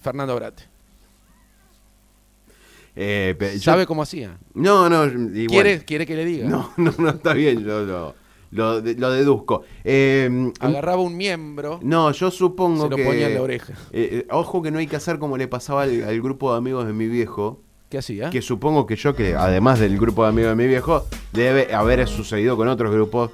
Fernando 0.00 0.36
Brate. 0.36 0.62
Eh, 2.96 3.34
yo- 3.54 3.60
¿Sabe 3.60 3.86
cómo 3.86 4.02
hacía? 4.02 4.38
No, 4.54 4.88
no, 4.88 5.04
igual. 5.06 5.46
¿Quiere, 5.48 5.84
¿Quiere 5.84 6.06
que 6.06 6.14
le 6.14 6.24
diga? 6.24 6.48
No, 6.48 6.72
no, 6.76 6.94
no, 6.96 7.08
está 7.10 7.32
bien, 7.34 7.64
yo 7.64 7.80
lo, 7.84 8.14
lo, 8.52 8.80
lo 8.80 9.10
deduzco. 9.10 9.64
Eh, 9.82 10.52
Agarraba 10.60 11.02
un 11.02 11.16
miembro, 11.16 11.80
no, 11.82 12.12
yo 12.12 12.30
supongo 12.30 12.84
se 12.84 12.90
lo 12.90 12.96
que... 12.96 13.04
ponía 13.04 13.26
en 13.28 13.34
la 13.34 13.42
oreja. 13.42 13.72
eh, 13.92 14.08
eh, 14.22 14.26
ojo 14.30 14.62
que 14.62 14.70
no 14.70 14.78
hay 14.78 14.86
que 14.86 14.94
hacer 14.96 15.18
como 15.18 15.36
le 15.36 15.48
pasaba 15.48 15.82
al, 15.82 16.04
al 16.04 16.20
grupo 16.22 16.52
de 16.52 16.58
amigos 16.58 16.86
de 16.86 16.92
mi 16.92 17.08
viejo, 17.08 17.60
¿Qué 17.90 17.98
hacía? 17.98 18.30
que 18.30 18.40
supongo 18.42 18.86
que 18.86 18.94
yo, 18.94 19.16
que 19.16 19.34
además 19.34 19.80
del 19.80 19.98
grupo 19.98 20.22
de 20.22 20.28
amigos 20.28 20.50
de 20.56 20.62
mi 20.62 20.68
viejo, 20.68 21.04
debe 21.32 21.74
haber 21.74 22.06
sucedido 22.06 22.56
con 22.56 22.68
otros 22.68 22.92
grupos 22.92 23.32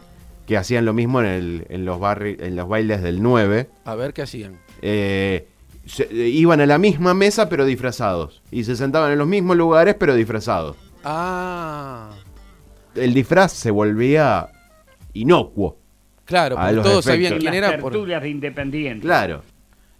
que 0.50 0.56
hacían 0.56 0.84
lo 0.84 0.92
mismo 0.92 1.20
en, 1.20 1.26
el, 1.26 1.66
en, 1.68 1.84
los, 1.84 2.00
barri, 2.00 2.36
en 2.40 2.56
los 2.56 2.66
bailes 2.66 3.02
del 3.02 3.22
9. 3.22 3.68
A 3.84 3.94
ver 3.94 4.12
qué 4.12 4.22
hacían. 4.22 4.58
Eh, 4.82 5.46
se- 5.86 6.08
eh, 6.10 6.26
iban 6.28 6.60
a 6.60 6.66
la 6.66 6.76
misma 6.76 7.14
mesa 7.14 7.48
pero 7.48 7.64
disfrazados. 7.64 8.42
Y 8.50 8.64
se 8.64 8.74
sentaban 8.74 9.12
en 9.12 9.18
los 9.18 9.28
mismos 9.28 9.56
lugares 9.56 9.94
pero 9.96 10.12
disfrazados. 10.16 10.76
Ah, 11.04 12.10
El 12.96 13.14
disfraz 13.14 13.52
se 13.52 13.70
volvía 13.70 14.48
inocuo. 15.12 15.76
claro, 16.24 16.58
A 16.58 16.62
porque 16.62 16.74
los 16.74 16.84
todos 16.84 17.06
efectos. 17.06 17.28
sabían 17.28 17.38
quién 17.40 17.62
las 17.62 17.70
era. 17.70 17.80
por- 17.80 17.92
tertulias 17.92 18.20
de 18.20 18.28
Independiente. 18.30 19.06
Claro. 19.06 19.44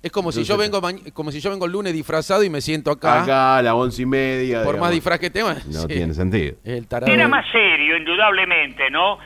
Es 0.02 0.10
como 0.10 0.32
si 0.32 0.42
yo 0.42 0.56
vengo 0.56 0.80
como 1.12 1.30
si 1.30 1.38
yo 1.40 1.50
vengo 1.50 1.66
el 1.66 1.72
lunes 1.72 1.92
disfrazado 1.92 2.42
y 2.42 2.50
me 2.50 2.60
siento 2.60 2.90
acá, 2.90 3.22
Acá 3.22 3.58
a 3.58 3.62
las 3.62 3.74
once 3.74 4.02
y 4.02 4.06
media. 4.06 4.64
por 4.64 4.80
más 4.80 4.90
disfraz 4.90 5.20
que 5.20 5.30
tenga. 5.30 5.54
No 5.66 5.82
sí, 5.82 5.86
tiene 5.86 6.12
sentido. 6.12 6.56
El. 6.64 6.88
Era 7.06 7.28
más 7.28 7.44
serio, 7.52 7.96
indudablemente, 7.98 8.90
¿no? 8.90 9.18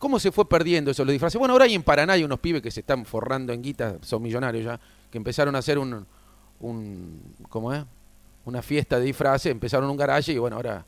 ¿Cómo 0.00 0.18
se 0.18 0.32
fue 0.32 0.48
perdiendo 0.48 0.90
eso 0.90 1.04
los 1.04 1.12
disfraces? 1.12 1.38
Bueno, 1.38 1.52
ahora 1.52 1.66
hay 1.66 1.74
en 1.74 1.82
Paraná 1.82 2.14
hay 2.14 2.24
unos 2.24 2.40
pibes 2.40 2.62
que 2.62 2.70
se 2.70 2.80
están 2.80 3.04
forrando 3.04 3.52
en 3.52 3.60
guita, 3.60 3.98
son 4.00 4.22
millonarios 4.22 4.64
ya, 4.64 4.80
que 5.10 5.18
empezaron 5.18 5.54
a 5.54 5.58
hacer 5.58 5.78
un, 5.78 6.06
un 6.58 7.34
¿cómo 7.50 7.74
es? 7.74 7.84
Una 8.46 8.62
fiesta 8.62 8.98
de 8.98 9.04
disfraces, 9.04 9.52
empezaron 9.52 9.90
un 9.90 9.98
garaje 9.98 10.32
y 10.32 10.38
bueno, 10.38 10.56
ahora 10.56 10.86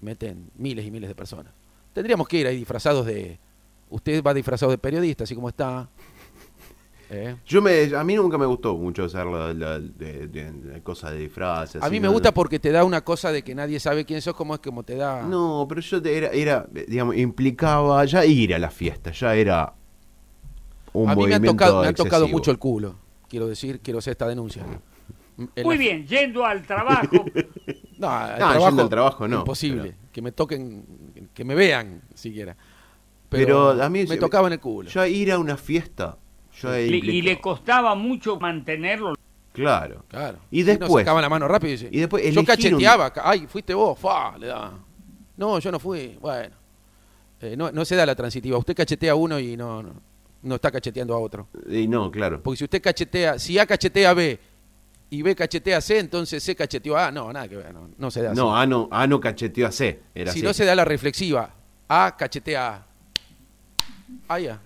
meten 0.00 0.48
miles 0.56 0.86
y 0.86 0.92
miles 0.92 1.08
de 1.08 1.16
personas. 1.16 1.52
Tendríamos 1.92 2.28
que 2.28 2.38
ir 2.38 2.46
ahí 2.46 2.56
disfrazados 2.56 3.04
de 3.04 3.36
usted 3.90 4.22
va 4.22 4.32
disfrazado 4.32 4.70
de 4.70 4.78
periodista, 4.78 5.24
así 5.24 5.34
como 5.34 5.48
está. 5.48 5.88
¿Eh? 7.08 7.36
Yo 7.46 7.62
me, 7.62 7.94
a 7.94 8.02
mí 8.02 8.16
nunca 8.16 8.36
me 8.36 8.46
gustó 8.46 8.76
mucho 8.76 9.04
hacer 9.04 9.24
la, 9.26 9.54
la- 9.54 9.78
de, 9.78 10.26
de- 10.26 10.50
de 10.52 10.82
cosas 10.82 11.12
de 11.12 11.18
disfraces. 11.18 11.80
A 11.82 11.88
mí 11.88 12.00
me 12.00 12.08
no- 12.08 12.12
gusta 12.12 12.32
porque 12.34 12.58
te 12.58 12.72
da 12.72 12.82
una 12.84 13.02
cosa 13.04 13.30
de 13.30 13.42
que 13.44 13.54
nadie 13.54 13.78
sabe 13.78 14.04
quién 14.04 14.20
sos, 14.20 14.34
como 14.34 14.54
es 14.54 14.60
como 14.60 14.82
te 14.82 14.96
da. 14.96 15.22
No, 15.22 15.66
pero 15.68 15.80
yo 15.80 16.02
te- 16.02 16.16
era, 16.16 16.28
era, 16.30 16.66
digamos, 16.88 17.16
implicaba 17.16 18.04
ya 18.06 18.24
ir 18.24 18.54
a 18.54 18.58
la 18.58 18.70
fiesta, 18.70 19.12
ya 19.12 19.34
era 19.36 19.72
un 20.92 21.08
a 21.08 21.14
mí 21.14 21.26
me 21.26 21.34
han 21.34 21.42
movimiento 21.42 21.52
tocado, 21.52 21.82
me 21.82 21.88
han 21.88 21.94
tocado 21.94 22.16
excesivo. 22.24 22.38
mucho 22.38 22.50
el 22.50 22.58
culo. 22.58 22.96
Quiero 23.28 23.46
decir, 23.46 23.80
quiero 23.80 23.98
hacer 24.00 24.12
esta 24.12 24.26
denuncia. 24.26 24.64
En 25.38 25.50
Muy 25.64 25.76
la- 25.76 25.80
bien, 25.80 26.06
yendo 26.06 26.44
al 26.44 26.62
trabajo. 26.66 27.24
No, 27.98 28.10
al 28.10 28.38
No, 28.38 28.58
yendo 28.68 28.82
al 28.82 28.88
trabajo 28.90 29.26
no, 29.26 29.38
Imposible. 29.38 29.82
pero- 29.82 29.96
Que 30.12 30.20
me 30.22 30.32
toquen, 30.32 30.84
que 31.32 31.44
me 31.44 31.54
vean 31.54 32.02
siquiera. 32.14 32.54
Pero, 33.30 33.72
Pero, 33.72 33.82
a 33.82 33.88
mí 33.88 34.04
me 34.06 34.16
tocaba 34.18 34.48
en 34.48 34.52
el 34.54 34.60
culo. 34.60 34.90
Ya 34.90 35.08
ir 35.08 35.32
a 35.32 35.38
una 35.38 35.56
fiesta, 35.56 36.16
Le- 36.62 36.96
y 36.96 37.22
le 37.22 37.40
costaba 37.40 37.94
mucho 37.94 38.38
mantenerlo. 38.38 39.14
Claro. 39.52 40.04
Claro. 40.08 40.38
Y 40.50 40.62
después- 40.62 41.02
sacaban 41.04 41.22
la 41.22 41.28
mano 41.28 41.48
rápido 41.48 41.70
y, 41.70 41.76
dice, 41.76 41.88
y 41.90 41.98
después 42.00 42.34
yo 42.34 42.40
un- 42.40 42.46
cacheteaba. 42.46 43.10
ca- 43.12 43.22
Ay, 43.24 43.46
fuiste 43.46 43.72
vos. 43.74 43.98
Fa, 43.98 44.36
le 44.38 44.48
daba. 44.48 44.72
No, 45.36 45.58
yo 45.58 45.70
no 45.72 45.78
fui. 45.78 46.16
Bueno. 46.20 46.54
Eh, 47.40 47.54
no, 47.56 47.70
no 47.70 47.84
se 47.84 47.96
da 47.96 48.04
la 48.06 48.14
transitiva. 48.14 48.56
Usted 48.58 48.74
cachetea 48.74 49.12
a 49.12 49.14
uno 49.14 49.38
y 49.38 49.56
no, 49.56 49.82
no, 49.82 49.92
no 50.42 50.54
está 50.54 50.70
cacheteando 50.70 51.14
a 51.14 51.18
otro. 51.18 51.48
Y 51.68 51.86
no, 51.86 52.10
claro. 52.10 52.42
Porque 52.42 52.58
si 52.58 52.64
usted 52.64 52.80
cachetea, 52.82 53.38
si 53.38 53.58
A 53.58 53.66
cachetea 53.66 54.10
a 54.10 54.14
B 54.14 54.38
y 55.10 55.22
B 55.22 55.34
cachetea 55.36 55.78
a 55.78 55.80
C, 55.80 55.98
entonces 55.98 56.42
C 56.42 56.54
cacheteó 56.56 56.96
a 56.96 57.08
A. 57.08 57.10
No, 57.12 57.30
nada 57.32 57.46
que 57.48 57.56
ver. 57.56 57.72
No, 57.74 57.88
no 57.98 58.10
se 58.10 58.22
da 58.22 58.30
así. 58.32 58.40
No, 58.40 58.56
A 58.56 58.66
no, 58.66 58.88
A 58.90 59.06
no 59.06 59.20
cacheteó 59.20 59.66
a 59.66 59.72
C. 59.72 60.00
Era 60.14 60.32
si 60.32 60.38
así. 60.38 60.46
no 60.46 60.52
se 60.54 60.64
da 60.64 60.74
la 60.74 60.84
reflexiva, 60.84 61.50
A 61.88 62.14
cachetea 62.16 62.66
a 62.68 62.74
A. 62.76 62.86
Ah, 64.28 64.38
ya. 64.40 64.60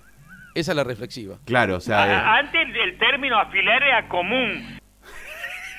Esa 0.55 0.73
es 0.73 0.77
la 0.77 0.85
reflexiva. 0.85 1.37
Claro, 1.45 1.77
o 1.77 1.81
sea, 1.81 2.07
eh, 2.09 2.13
A- 2.15 2.37
Antes 2.39 2.61
el 2.85 2.99
término 2.99 3.39
afilar 3.39 3.83
era 3.83 4.09
común. 4.09 4.79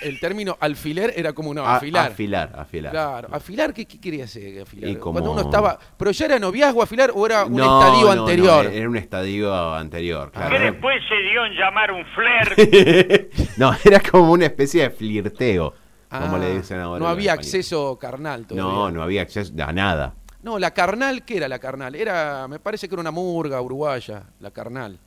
El 0.02 0.20
término 0.20 0.58
alfiler 0.60 1.14
era 1.16 1.32
como 1.34 1.54
no, 1.54 1.64
a- 1.64 1.76
afilar. 1.76 2.08
afilar, 2.12 2.52
afilar. 2.58 2.92
Claro, 2.92 3.28
afilar, 3.32 3.72
¿qué, 3.72 3.86
qué 3.86 4.00
quería 4.02 4.24
hacer? 4.24 4.62
Afilar? 4.64 4.90
Y 4.90 4.96
como- 4.96 5.14
Cuando 5.20 5.32
uno 5.34 5.42
estaba. 5.42 5.78
¿Pero 5.96 6.10
ya 6.10 6.26
era 6.26 6.40
noviazgo 6.40 6.82
afilar 6.82 7.12
o 7.14 7.24
era 7.24 7.46
un 7.46 7.54
No, 7.58 7.80
estadio 7.80 8.08
no, 8.08 8.16
no, 8.16 8.22
anterior? 8.22 8.66
era 8.66 8.90
un 8.90 8.98
estadio 8.98 9.74
anterior, 9.76 10.32
Que 10.32 10.40
claro. 10.40 10.60
después 10.60 10.96
se 11.08 11.16
dio 11.22 11.46
en 11.46 11.54
llamar 11.54 11.92
un 11.92 12.04
flair. 12.16 13.30
no, 13.58 13.76
era 13.86 14.00
como 14.00 14.32
una 14.32 14.46
especie 14.46 14.82
de 14.84 14.90
flirteo, 14.90 15.76
como 16.10 16.36
Ah, 16.38 16.40
le 16.40 16.56
dicen 16.56 16.80
ahora. 16.80 16.98
No 17.00 17.06
los 17.06 17.12
había 17.12 17.34
españoles. 17.34 17.54
acceso 17.54 18.00
carnal 18.00 18.48
todavía. 18.48 18.72
No, 18.74 18.90
no 18.90 19.04
había 19.04 19.22
acceso 19.22 19.54
a 19.64 19.72
nada. 19.72 20.16
No, 20.44 20.58
la 20.58 20.72
carnal, 20.72 21.24
¿qué 21.24 21.38
era 21.38 21.48
la 21.48 21.60
carnal? 21.60 21.94
Era, 21.96 22.48
me 22.48 22.60
parece 22.60 22.88
que 22.88 22.96
era 22.96 23.02
una 23.02 23.12
murga 23.12 23.62
uruguaya, 23.62 24.24
la 24.40 24.52
carnal. 24.52 24.98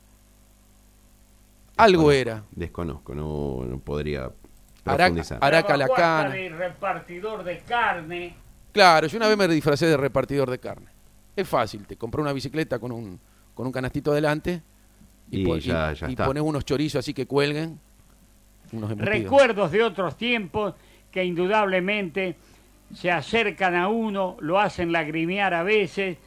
Algo 1.77 2.11
era. 2.11 2.43
Desconozco, 2.51 3.13
no, 3.13 3.65
no 3.65 3.79
podría 3.79 4.31
Araca, 4.85 4.97
profundizar. 4.97 5.39
Araca 5.41 5.75
la 5.77 5.89
cana. 5.89 6.29
de 6.29 6.49
repartidor 6.49 7.43
de 7.43 7.59
carne. 7.59 8.35
Claro, 8.71 9.07
yo 9.07 9.17
una 9.17 9.27
vez 9.27 9.37
me 9.37 9.47
disfracé 9.47 9.85
de 9.87 9.97
repartidor 9.97 10.49
de 10.49 10.59
carne. 10.59 10.87
Es 11.35 11.47
fácil, 11.47 11.85
te 11.85 11.97
compré 11.97 12.21
una 12.21 12.31
bicicleta 12.31 12.79
con 12.79 12.93
un, 12.93 13.19
con 13.53 13.65
un 13.65 13.73
canastito 13.73 14.11
adelante 14.11 14.61
y, 15.29 15.41
Y 15.41 15.45
pon- 15.45 15.59
ya- 15.59 15.91
ya 15.91 16.07
y 16.07 16.11
está. 16.11 16.25
pones 16.25 16.43
unos 16.43 16.63
chorizos 16.63 16.99
así 16.99 17.13
que 17.13 17.25
cuelguen. 17.25 17.77
Unos. 18.71 18.97
Recuerdos 18.97 19.69
de 19.71 19.83
otros 19.83 20.15
tiempos 20.15 20.75
que 21.11 21.23
indudablemente 21.25 22.37
se 22.93 23.11
acercan 23.11 23.75
a 23.75 23.87
uno, 23.89 24.37
lo 24.39 24.59
hacen 24.59 24.91
lagrimear 24.91 25.53
a 25.53 25.63
veces. 25.63 26.17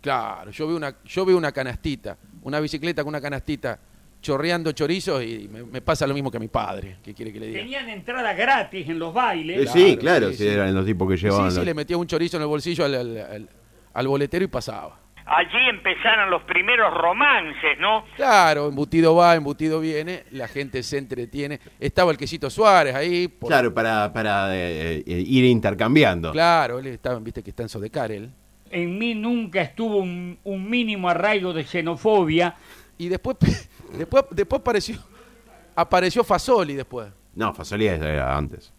Claro, 0.00 0.50
yo 0.50 0.66
veo 0.68 0.76
una, 0.76 0.94
yo 1.04 1.24
veo 1.24 1.36
una 1.36 1.52
canastita, 1.52 2.16
una 2.42 2.60
bicicleta 2.60 3.02
con 3.02 3.08
una 3.10 3.20
canastita 3.20 3.78
chorreando 4.20 4.72
chorizos 4.72 5.22
y 5.22 5.48
me, 5.48 5.62
me 5.64 5.80
pasa 5.80 6.06
lo 6.06 6.14
mismo 6.14 6.30
que 6.30 6.36
a 6.36 6.40
mi 6.40 6.48
padre. 6.48 6.96
¿Qué 7.02 7.14
quiere 7.14 7.32
que 7.32 7.40
le 7.40 7.46
diga? 7.48 7.60
Tenían 7.60 7.88
entrada 7.88 8.32
gratis 8.34 8.88
en 8.88 8.98
los 8.98 9.12
bailes. 9.14 9.60
Eh, 9.68 9.70
sí, 9.72 9.96
Claro, 9.96 10.28
sí, 10.30 10.36
sí, 10.36 10.42
sí. 10.44 10.48
eran 10.48 10.74
los 10.74 10.84
tipos 10.86 11.08
que 11.08 11.16
Sí, 11.16 11.24
llevaban. 11.24 11.50
sí, 11.50 11.56
los- 11.56 11.66
le 11.66 11.74
metía 11.74 11.96
un 11.96 12.06
chorizo 12.06 12.36
en 12.36 12.42
el 12.42 12.48
bolsillo 12.48 12.84
al, 12.84 12.94
al- 12.94 13.18
al- 13.18 13.48
al 13.94 14.08
boletero 14.08 14.44
y 14.44 14.48
pasaba. 14.48 14.98
Allí 15.30 15.68
empezaron 15.68 16.30
los 16.30 16.42
primeros 16.44 16.92
romances, 16.94 17.78
¿no? 17.78 18.04
Claro, 18.16 18.68
embutido 18.68 19.14
va, 19.14 19.34
embutido 19.34 19.78
viene, 19.78 20.24
la 20.30 20.48
gente 20.48 20.82
se 20.82 20.96
entretiene. 20.96 21.60
Estaba 21.78 22.10
el 22.12 22.16
quesito 22.16 22.48
Suárez 22.48 22.94
ahí. 22.94 23.28
por- 23.28 23.48
Claro, 23.50 23.74
para, 23.74 24.10
para 24.12 24.56
eh, 24.56 24.98
eh, 24.98 25.04
ir 25.06 25.44
intercambiando. 25.44 26.32
Claro, 26.32 26.78
él 26.78 26.86
estaba, 26.86 27.18
viste 27.18 27.42
que 27.42 27.50
está 27.50 27.62
en 27.62 27.68
Sodecar 27.68 28.10
él. 28.10 28.30
En 28.70 28.98
mí 28.98 29.14
nunca 29.14 29.60
estuvo 29.60 29.98
un, 29.98 30.38
un 30.44 30.70
mínimo 30.70 31.08
arraigo 31.10 31.52
de 31.52 31.64
xenofobia. 31.64 32.54
Y 32.96 33.08
después, 33.08 33.36
después, 33.98 34.24
después 34.30 34.60
apareció, 34.60 34.96
apareció 35.76 36.24
Fasoli 36.24 36.74
después. 36.74 37.08
No, 37.34 37.52
Fasolía 37.54 37.94
era 37.96 38.36
antes. 38.36 38.72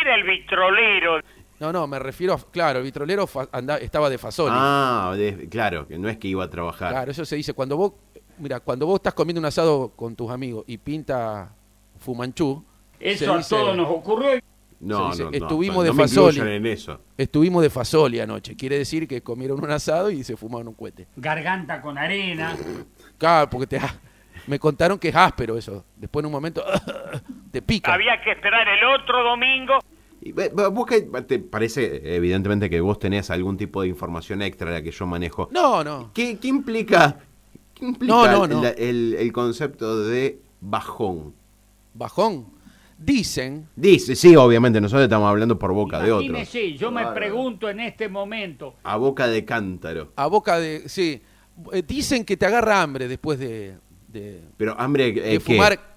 Era 0.00 0.16
el 0.16 0.24
vitrolero. 0.24 1.20
No, 1.62 1.72
no, 1.72 1.86
me 1.86 2.00
refiero 2.00 2.34
a, 2.34 2.38
claro, 2.50 2.80
el 2.80 2.84
vitrolero 2.84 3.24
fa- 3.28 3.48
anda- 3.52 3.78
estaba 3.78 4.10
de 4.10 4.18
Fasoli. 4.18 4.52
Ah, 4.52 5.14
de- 5.16 5.48
claro, 5.48 5.86
que 5.86 5.96
no 5.96 6.08
es 6.08 6.18
que 6.18 6.26
iba 6.26 6.42
a 6.42 6.50
trabajar. 6.50 6.90
Claro, 6.90 7.12
eso 7.12 7.24
se 7.24 7.36
dice 7.36 7.54
cuando 7.54 7.76
vos, 7.76 7.92
mira, 8.38 8.58
cuando 8.58 8.84
vos 8.84 8.96
estás 8.96 9.14
comiendo 9.14 9.38
un 9.38 9.44
asado 9.46 9.90
con 9.94 10.16
tus 10.16 10.28
amigos 10.32 10.64
y 10.66 10.76
pinta 10.78 11.52
Fumanchú, 12.00 12.64
Eso 12.98 13.32
a 13.32 13.40
todos 13.42 13.76
nos 13.76 13.88
ocurrió. 13.88 14.40
No, 14.80 15.10
no, 15.14 15.14
no, 15.14 15.30
estuvimos 15.30 15.76
no, 15.76 15.82
de 15.84 15.92
me 15.92 16.02
Fasoli. 16.02 16.36
incluyan 16.38 16.48
en 16.56 16.66
eso. 16.66 16.98
estuvimos 17.16 17.62
de 17.62 17.70
Fasoli 17.70 18.18
anoche. 18.18 18.56
Quiere 18.56 18.78
decir 18.78 19.06
que 19.06 19.22
comieron 19.22 19.62
un 19.62 19.70
asado 19.70 20.10
y 20.10 20.24
se 20.24 20.36
fumaron 20.36 20.66
un 20.66 20.74
cohete. 20.74 21.06
Garganta 21.14 21.80
con 21.80 21.96
arena. 21.96 22.56
Claro, 23.18 23.48
porque 23.48 23.68
te, 23.68 23.80
me 24.48 24.58
contaron 24.58 24.98
que 24.98 25.10
es 25.10 25.14
áspero 25.14 25.56
eso. 25.56 25.84
Después 25.96 26.22
en 26.22 26.26
un 26.26 26.32
momento 26.32 26.64
te 27.52 27.62
pica. 27.62 27.94
Había 27.94 28.20
que 28.20 28.32
esperar 28.32 28.66
el 28.66 28.82
otro 29.00 29.22
domingo. 29.22 29.78
Vos 30.72 30.86
que- 30.86 31.00
te 31.26 31.38
parece 31.40 32.14
evidentemente 32.16 32.70
que 32.70 32.80
vos 32.80 32.98
tenés 32.98 33.30
algún 33.30 33.56
tipo 33.56 33.82
de 33.82 33.88
información 33.88 34.40
extra 34.42 34.68
a 34.70 34.72
la 34.74 34.82
que 34.82 34.90
yo 34.92 35.06
manejo. 35.06 35.48
No, 35.52 35.82
no. 35.82 36.10
¿Qué, 36.14 36.38
qué 36.38 36.48
implica, 36.48 37.18
qué 37.74 37.86
implica 37.86 38.12
No, 38.14 38.26
no, 38.28 38.46
no. 38.46 38.62
la- 38.62 38.70
El, 38.70 39.16
el 39.18 39.32
concepto 39.32 40.04
de 40.04 40.38
bajón? 40.60 41.34
Bajón. 41.94 42.46
Dicen, 42.96 43.66
Dice, 43.74 44.14
sí, 44.14 44.36
obviamente, 44.36 44.80
nosotros 44.80 45.02
estamos 45.04 45.28
hablando 45.28 45.58
por 45.58 45.72
boca 45.72 45.98
de 46.00 46.12
otros. 46.12 46.28
Imagínese, 46.28 46.74
yo 46.78 46.92
me 46.92 47.00
Claro. 47.00 47.16
pregunto 47.16 47.68
en 47.68 47.80
este 47.80 48.08
momento, 48.08 48.76
A 48.84 48.96
boca 48.96 49.26
de 49.26 49.44
cántaro. 49.44 50.12
a 50.14 50.26
boca 50.28 50.60
de... 50.60 50.88
Sí, 50.88 51.20
eh, 51.72 51.82
dicen 51.84 52.24
que 52.24 52.36
te 52.36 52.46
agarra 52.46 52.80
hambre 52.80 53.08
después 53.08 53.40
de, 53.40 53.74
de, 54.06 54.42
Pero 54.56 54.78
hambre, 54.78 55.08
eh, 55.08 55.12
de 55.14 55.22
¿qué? 55.32 55.40
fumar 55.40 55.91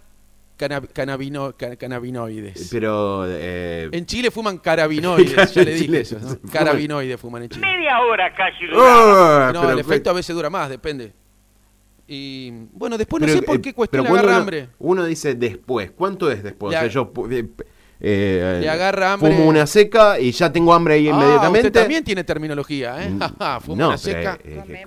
cannab- 0.57 0.89
cannabino- 0.93 1.55
ca- 1.57 1.75
cannabinoides. 1.75 2.69
Pero, 2.71 3.25
eh, 3.27 3.89
En 3.91 4.05
Chile 4.05 4.31
fuman 4.31 4.57
carabinoides, 4.57 5.35
ya 5.53 5.63
le 5.63 5.71
En 5.71 5.75
dije 5.77 5.85
Chile 5.85 5.99
eso. 6.01 6.17
Carabinoides 6.51 7.19
fuman 7.19 7.43
en 7.43 7.49
Chile. 7.49 7.65
media 7.65 7.99
hora 8.01 8.33
casi. 8.35 8.65
¡ah! 8.75 9.51
No, 9.53 9.61
pero 9.61 9.73
el 9.73 9.79
efecto 9.79 10.09
a 10.09 10.13
veces 10.13 10.35
dura 10.35 10.49
más, 10.49 10.69
depende. 10.69 11.13
Y 12.07 12.51
bueno, 12.73 12.97
después 12.97 13.21
no 13.21 13.27
sé 13.27 13.41
por 13.41 13.55
eh, 13.57 13.61
qué 13.61 13.73
cuestión 13.73 14.05
agarra 14.05 14.27
uno, 14.27 14.37
hambre. 14.37 14.69
Uno 14.77 15.05
dice 15.05 15.33
después. 15.33 15.89
¿Cuánto 15.91 16.29
es 16.31 16.43
después? 16.43 16.71
Le 16.71 16.77
o 16.77 16.81
sea, 16.81 16.87
yo 16.89 17.11
eh, 17.99 18.59
Le 18.61 18.69
agarra 18.69 19.13
hambre. 19.13 19.31
Fumo 19.33 19.47
una 19.47 19.65
seca 19.65 20.19
y 20.19 20.31
ya 20.31 20.51
tengo 20.51 20.73
hambre 20.73 20.95
ahí 20.95 21.07
Ah, 21.07 21.11
inmediatamente. 21.11 21.67
usted 21.69 21.79
también 21.81 22.03
tiene 22.03 22.23
terminología, 22.23 23.03
¿eh? 23.03 23.09
Mm, 23.09 23.19
Fuma 23.61 23.77
no, 23.81 23.87
una 23.87 23.97
seca. 23.97 24.37
eh, 24.43 24.85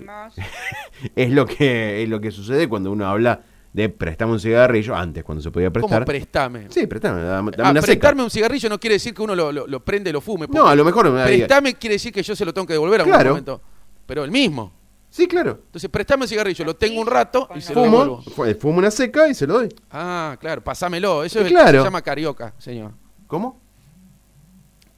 es 1.17 1.31
lo 1.33 1.45
que 1.47 2.03
es 2.05 2.09
lo 2.09 2.21
que 2.21 2.31
sucede 2.31 2.69
cuando 2.69 2.93
uno 2.93 3.07
habla 3.09 3.41
de 3.73 3.89
prestame 3.89 4.33
un 4.33 4.41
cigarrillo 4.41 4.95
antes 4.97 5.23
cuando 5.25 5.43
se 5.43 5.51
podía 5.51 5.69
¿Cómo 5.69 5.87
prestar. 5.87 6.05
prestame? 6.05 6.67
sí, 6.71 6.87
prestame, 6.87 7.23
dame, 7.23 7.51
dame 7.53 7.69
Ah, 7.69 7.71
una 7.73 7.81
seca. 7.81 7.87
prestarme 7.93 8.23
un 8.25 8.31
cigarrillo 8.31 8.69
no 8.69 8.81
quiere 8.81 8.95
decir 8.95 9.15
que 9.15 9.23
uno 9.23 9.35
lo, 9.35 9.53
lo- 9.53 9.67
lo 9.67 9.85
prende 9.85 10.11
y 10.11 10.13
lo 10.13 10.21
fume. 10.21 10.47
No, 10.51 10.67
a 10.67 10.75
lo 10.75 10.85
mejor 10.85 11.11
me 11.11 11.23
Prestame 11.25 11.75
quiere 11.75 11.95
decir 11.95 12.13
que 12.13 12.23
yo 12.23 12.35
se 12.35 12.45
lo 12.45 12.53
tengo 12.55 12.67
que 12.67 12.73
devolver 12.73 13.03
a 13.03 13.05
Claro. 13.05 13.31
momento. 13.31 13.61
Pero 14.07 14.25
el 14.25 14.31
mismo. 14.31 14.73
Sí, 15.11 15.27
claro. 15.27 15.61
Entonces, 15.67 15.89
prestame 15.91 16.23
un 16.25 16.29
cigarrillo, 16.29 16.65
lo 16.65 16.77
tengo 16.77 17.01
un 17.01 17.07
rato 17.07 17.49
y 17.55 17.61
se 17.61 17.75
lo 17.75 17.83
Fumo, 17.85 17.91
devuelvo. 18.01 18.23
fu- 18.23 18.55
fumo 18.61 18.79
una 18.79 18.91
seca 18.91 19.27
y 19.29 19.35
se 19.35 19.47
lo 19.47 19.55
doy. 19.55 19.69
Ah, 19.91 20.37
claro, 20.41 20.63
pasámelo. 20.63 21.25
Eso 21.25 21.41
es- 21.41 21.49
claro. 21.49 21.79
se 21.81 21.85
llama 21.85 22.03
carioca, 22.03 22.55
señor. 22.59 22.93
¿Cómo? 23.27 23.61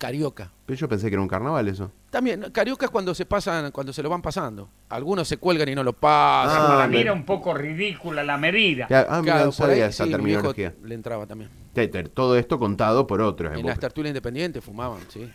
Carioca. 0.00 0.50
Pero 0.64 0.78
yo 0.80 0.88
pensé 0.88 1.08
que 1.08 1.14
era 1.14 1.20
un 1.20 1.28
carnaval 1.28 1.68
eso. 1.68 1.92
También, 2.08 2.46
carioca 2.52 2.86
es 2.86 2.90
cuando 2.90 3.14
se 3.14 3.26
pasan, 3.26 3.70
cuando 3.70 3.92
se 3.92 4.02
lo 4.02 4.08
van 4.08 4.22
pasando. 4.22 4.70
Algunos 4.88 5.28
se 5.28 5.36
cuelgan 5.36 5.68
y 5.68 5.74
no 5.74 5.84
lo 5.84 5.92
pasan. 5.92 6.90
Ah, 6.90 6.96
era 6.98 7.12
un 7.12 7.26
poco 7.26 7.52
ridícula 7.52 8.24
la 8.24 8.38
medida. 8.38 8.86
Ya, 8.88 9.06
Ah, 9.10 9.20
mira, 9.20 9.34
Claro, 9.34 9.46
no 9.50 9.52
por 9.52 9.66
ahí, 9.66 9.72
sabía 9.72 9.86
esa 9.88 10.04
sí, 10.04 10.10
mi 10.10 10.24
viejo 10.24 10.42
terminología. 10.54 10.74
le 10.88 10.94
entraba 10.94 11.26
también. 11.26 11.50
Todo 12.14 12.38
esto 12.38 12.58
contado 12.58 13.06
por 13.06 13.20
otros. 13.20 13.52
En 13.54 13.60
vos- 13.62 13.68
las 13.68 13.78
tertulias 13.78 14.10
independientes 14.12 14.64
fumaban, 14.64 15.00
sí. 15.10 15.30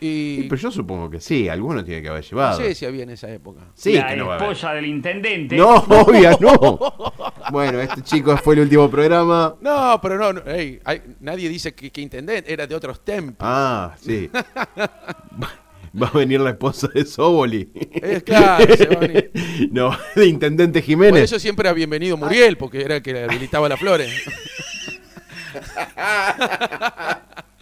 Sí, 0.00 0.46
pero 0.48 0.60
yo 0.62 0.70
supongo 0.70 1.10
que 1.10 1.20
sí, 1.20 1.48
alguno 1.48 1.84
tiene 1.84 2.00
que 2.00 2.08
haber 2.08 2.24
no 2.24 2.30
llevado. 2.30 2.58
sé 2.60 2.74
si 2.74 2.86
había 2.86 3.02
en 3.02 3.10
esa 3.10 3.30
época. 3.30 3.60
Sí, 3.74 3.92
la 3.92 4.08
que 4.08 4.16
no 4.16 4.26
va 4.28 4.32
a 4.32 4.36
haber. 4.38 4.48
esposa 4.50 4.72
del 4.72 4.86
intendente. 4.86 5.56
No, 5.56 5.74
obvio, 5.76 6.30
no. 6.40 7.12
Bueno, 7.52 7.80
este 7.80 8.00
chico 8.02 8.34
fue 8.38 8.54
el 8.54 8.60
último 8.60 8.90
programa. 8.90 9.54
No, 9.60 9.98
pero 10.02 10.16
no, 10.18 10.32
no, 10.32 10.50
ey, 10.50 10.80
hay- 10.84 11.02
nadie 11.20 11.48
dice 11.50 11.74
que, 11.74 11.90
que 11.90 12.00
intendente, 12.00 12.50
era 12.52 12.66
de 12.66 12.74
otros 12.74 13.04
tiempos. 13.04 13.36
Ah, 13.40 13.94
sí. 14.00 14.30
Va 16.00 16.06
a 16.06 16.10
venir 16.16 16.40
la 16.40 16.50
esposa 16.50 16.88
de 16.94 17.04
Soboli. 17.04 17.68
Es 17.74 18.22
claro, 18.22 18.74
se 18.76 18.86
va 18.86 18.94
a 18.94 18.98
venir. 19.00 19.30
No, 19.72 19.94
de 20.16 20.26
Intendente 20.26 20.80
Por 20.80 20.86
Jiménez. 20.86 21.24
eso 21.24 21.38
siempre 21.38 21.68
era 21.68 21.74
bienvenido 21.74 22.16
Muriel, 22.16 22.56
porque 22.56 22.80
era 22.82 22.96
el 22.96 23.02
que 23.02 23.12
le 23.12 23.24
habilitaba 23.24 23.68
las 23.68 23.78
flores. 23.78 24.10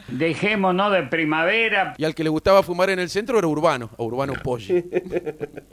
Dejémonos 0.09 0.92
de 0.92 1.03
primavera, 1.05 1.94
Y 1.99 2.05
al 2.05 2.14
que 2.14 2.25
le 2.25 2.31
gustaba 2.31 2.62
fumar 2.62 2.90
en 2.90 2.99
el 2.99 3.09
centro 3.11 3.38
era 3.38 3.47
Urbano, 3.47 3.90
o 3.97 4.05
Urbano 4.07 4.33
Poggi. 4.42 4.73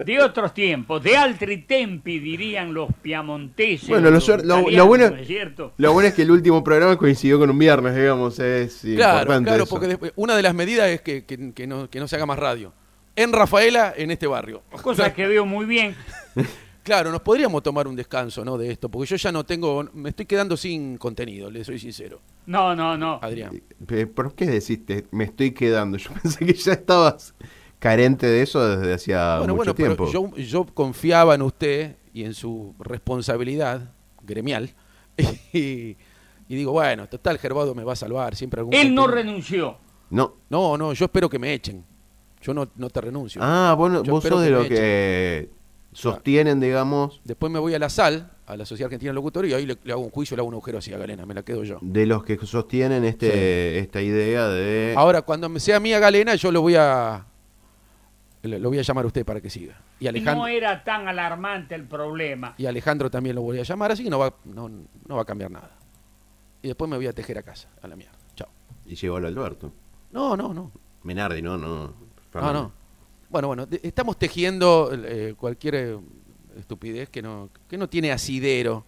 de 0.06 0.21
otros 0.21 0.54
tiempos, 0.54 1.02
de 1.04 1.15
altri 1.15 1.58
tempi, 1.63 2.19
dirían 2.19 2.74
los 2.74 2.89
piamonteses. 3.02 3.88
Bueno, 3.89 4.10
lo 4.12 4.17
los 4.17 4.28
lo- 4.43 4.86
bueno- 4.88 5.10
¿no 5.10 5.15
es 5.15 5.28
cierto? 5.28 5.74
Lo 5.78 5.93
bueno 5.93 6.10
es 6.10 6.13
que 6.13 6.24
el 6.24 6.32
último 6.32 6.63
programa 6.63 6.98
coincidió 6.98 7.39
con 7.39 7.50
un 7.50 7.58
viernes, 7.58 7.95
digamos. 7.95 8.38
Es 8.39 8.82
Claro, 8.95 9.19
importante 9.19 9.48
claro, 9.50 9.63
eso. 9.63 9.69
porque 9.69 9.88
después- 9.88 10.12
una 10.15 10.36
de 10.36 10.43
las 10.43 10.54
medidas 10.54 10.89
es 10.89 11.02
que, 11.02 11.24
que- 11.26 11.54
que 11.54 11.67
no, 11.67 11.89
que 11.89 12.00
no 12.00 12.08
se 12.08 12.15
haga 12.17 12.26
más 12.26 12.38
radio. 12.39 12.74
En 13.15 13.32
Rafaela, 13.32 13.93
en 13.95 14.12
este 14.12 14.28
barrio. 14.28 14.62
Cosa 14.82 15.13
que 15.13 15.26
veo 15.28 15.45
muy 15.45 15.65
bien. 15.65 15.95
Claro, 16.86 17.10
nos 17.12 17.21
podríamos 17.21 17.63
tomar 17.63 17.88
un 17.88 17.95
descanso, 17.95 18.45
¿no? 18.45 18.60
De 18.60 18.69
esto, 18.69 18.89
porque 18.89 19.08
yo 19.10 19.15
ya 19.15 19.32
no 19.32 19.43
tengo, 19.43 19.89
me 19.95 20.10
estoy 20.10 20.28
quedando 20.28 20.56
sin 20.56 21.00
contenido, 21.00 21.50
le 21.50 21.63
soy 21.63 21.80
sincero, 21.80 22.21
No, 22.46 22.76
no, 22.76 22.98
no. 22.98 23.20
Adrián. 23.22 23.62
Eh, 23.90 24.06
¿Por 24.06 24.34
qué 24.34 24.46
deciste? 24.46 25.08
Me 25.12 25.26
estoy 25.26 25.52
quedando. 25.52 25.98
Yo 25.98 26.12
pensé 26.22 26.46
que 26.46 26.54
ya 26.54 26.74
estabas 26.74 27.34
carente 27.80 28.26
de 28.28 28.42
eso 28.42 28.78
desde 28.78 28.94
hacía 28.94 29.38
bueno, 29.40 29.56
mucho 29.56 29.74
bueno, 29.74 29.96
pero 29.96 30.10
tiempo. 30.10 30.36
yo, 30.36 30.44
yo 30.44 30.66
confiaba 30.66 31.36
en 31.36 31.42
usted 31.44 31.96
y 32.14 32.24
en 32.24 32.34
su 32.34 32.74
responsabilidad 32.80 33.92
gremial. 34.24 34.74
Y, 35.54 35.96
y 36.48 36.56
digo, 36.56 36.74
bueno, 36.74 37.08
total, 37.08 37.40
Gervado 37.40 37.74
me 37.74 37.84
va 37.84 37.94
a 37.94 37.96
salvar, 37.96 38.36
siempre 38.36 38.60
algún 38.60 38.74
Él 38.74 38.94
no 38.94 39.08
renunció. 39.08 39.78
No. 40.10 40.36
No, 40.50 40.78
no, 40.78 40.94
yo 40.94 41.06
espero 41.06 41.30
que 41.30 41.40
me 41.40 41.54
echen. 41.54 41.84
Yo 42.42 42.54
no, 42.54 42.68
no 42.76 42.90
te 42.90 43.02
renuncio. 43.02 43.42
Ah, 43.44 43.74
vos, 43.78 44.04
Yo 44.04 44.12
vos 44.12 44.24
sos 44.24 44.42
de 44.42 44.48
que 44.48 44.52
lo 44.54 44.68
que 44.68 45.50
sostienen, 45.94 46.60
digamos, 46.60 47.22
Después 47.24 47.52
me 47.52 47.60
voy 47.60 47.74
a 47.74 47.80
la 47.80 47.90
SAL, 47.90 48.32
a 48.48 48.56
la 48.58 48.66
Sociedad 48.66 48.88
Argentina 48.88 49.10
de 49.10 49.16
Locutores, 49.16 49.52
y 49.52 49.54
ahí 49.54 49.66
le, 49.66 49.78
le 49.84 49.92
hago 49.92 50.02
un 50.02 50.12
juicio, 50.12 50.36
le 50.38 50.42
hago 50.42 50.48
un 50.48 50.54
agujero 50.54 50.78
así 50.78 50.94
a 50.94 50.98
Galena, 50.98 51.26
me 51.26 51.34
la 51.34 51.44
quedo 51.44 51.64
yo. 51.64 51.80
de 51.82 52.06
los 52.06 52.24
que 52.24 52.38
sostienen 52.38 53.04
este 53.04 53.80
esta 53.80 54.02
idea 54.02 54.48
de... 54.48 54.94
Ahora, 54.96 55.22
cuando 55.24 55.58
sea 55.60 55.80
mía 55.80 56.00
Galena, 56.00 56.36
yo 56.36 56.52
lo 56.52 56.62
voy 56.62 56.76
a 56.76 57.26
lo 58.44 58.70
voy 58.70 58.80
a 58.80 58.84
llamar 58.84 59.06
a 59.06 59.08
usted 59.08 59.26
para 59.26 59.42
que 59.42 59.50
siga. 59.50 59.82
Y 60.00 60.08
Alejandro, 60.08 60.44
no 60.44 60.48
era 60.48 60.84
tan 60.84 61.08
alarmante 61.08 61.74
el 61.74 61.86
problema. 61.86 62.54
y 62.58 62.66
Alejandro 62.66 63.10
también 63.10 63.36
lo 63.36 63.42
voy 63.42 63.60
a 63.60 63.64
llamar, 63.64 63.92
así 63.92 64.04
que 64.04 64.10
no 64.10 64.20
va, 64.20 64.36
no, 64.44 64.70
no 64.70 65.16
va 65.16 65.22
a 65.22 65.26
cambiar 65.26 65.52
nada. 65.52 65.72
Y 66.62 66.68
después 66.68 66.90
me 66.90 66.98
voy 66.98 67.08
a 67.08 67.14
tejer 67.14 67.38
a 67.38 67.44
casa, 67.44 67.70
a 67.82 67.88
la 67.88 67.96
mierda. 67.96 68.16
Chao. 68.36 68.50
Y 68.86 68.96
llegó 68.96 69.18
el 69.18 69.26
Alberto. 69.26 69.72
No, 70.12 70.36
no, 70.36 70.54
no. 70.54 70.72
Menardi, 71.04 71.42
no, 71.42 71.58
no. 71.58 71.94
Ah, 72.34 72.52
no. 72.52 72.72
Bueno, 73.30 73.48
bueno, 73.48 73.68
estamos 73.84 74.18
tejiendo 74.18 74.92
eh, 74.94 75.34
cualquier 75.38 75.76
eh, 75.76 75.98
estupidez 76.58 77.10
que 77.10 77.22
no, 77.22 77.50
que 77.70 77.78
no 77.78 77.88
tiene 77.89 78.12
asidero. 78.12 78.86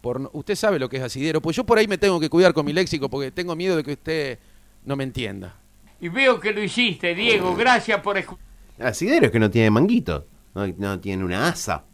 Por 0.00 0.20
no- 0.20 0.30
usted 0.32 0.54
sabe 0.56 0.78
lo 0.78 0.88
que 0.88 0.96
es 0.96 1.02
asidero, 1.02 1.40
pues 1.40 1.56
yo 1.56 1.64
por 1.64 1.78
ahí 1.78 1.86
me 1.86 1.98
tengo 1.98 2.18
que 2.18 2.28
cuidar 2.28 2.52
con 2.52 2.66
mi 2.66 2.72
léxico 2.72 3.08
porque 3.08 3.30
tengo 3.30 3.54
miedo 3.54 3.76
de 3.76 3.84
que 3.84 3.92
usted 3.92 4.38
no 4.84 4.96
me 4.96 5.04
entienda. 5.04 5.54
Y 6.00 6.08
veo 6.08 6.40
que 6.40 6.52
lo 6.52 6.62
hiciste, 6.62 7.14
Diego. 7.14 7.54
Gracias 7.54 8.00
por 8.00 8.18
escuchar. 8.18 8.44
Asidero 8.80 9.26
es 9.26 9.32
que 9.32 9.38
no 9.38 9.48
tiene 9.50 9.70
manguito. 9.70 10.26
No, 10.54 10.66
no 10.66 10.98
tiene 10.98 11.24
una 11.24 11.48
asa. 11.48 11.84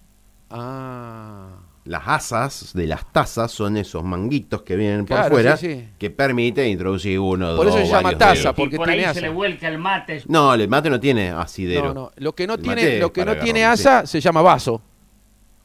Ah. 0.51 1.51
Las 1.85 2.03
asas 2.07 2.73
de 2.75 2.87
las 2.87 3.11
tazas 3.13 3.51
son 3.51 3.77
esos 3.79 4.05
manguitos 4.05 4.61
que 4.63 4.77
vienen 4.77 5.07
por 5.07 5.17
Claro, 5.17 5.31
fuera 5.35 5.57
sí, 5.57 5.67
sí. 5.75 5.89
que 5.99 6.11
permiten 6.11 6.69
introducir 6.69 7.19
uno 7.19 7.57
Por 7.57 7.67
dos, 7.67 7.77
eso 7.77 7.87
se 7.87 7.91
llama 7.93 8.17
taza, 8.19 8.55
porque 8.55 8.75
y 8.75 8.79
por 8.79 8.87
tiene 8.89 9.03
ahí 9.03 9.05
asa. 9.07 9.15
se 9.15 9.21
le 9.23 9.29
vuelca 9.31 9.69
el 9.69 9.79
mate. 9.79 10.23
No, 10.27 10.53
el 10.53 10.69
mate 10.69 10.91
no 10.91 11.01
tiene 11.01 11.31
asidero. 11.31 11.89
No, 11.89 11.95
no, 11.95 12.13
lo 12.17 12.35
que 12.35 12.47
no 12.47 12.55
El 12.55 12.63
tiene, 12.63 12.99
lo 12.99 13.11
que 13.11 13.25
no 13.25 13.37
tiene 13.39 13.65
asa 13.65 14.05
se 14.07 14.21
llama 14.21 14.43
vaso. 14.43 14.83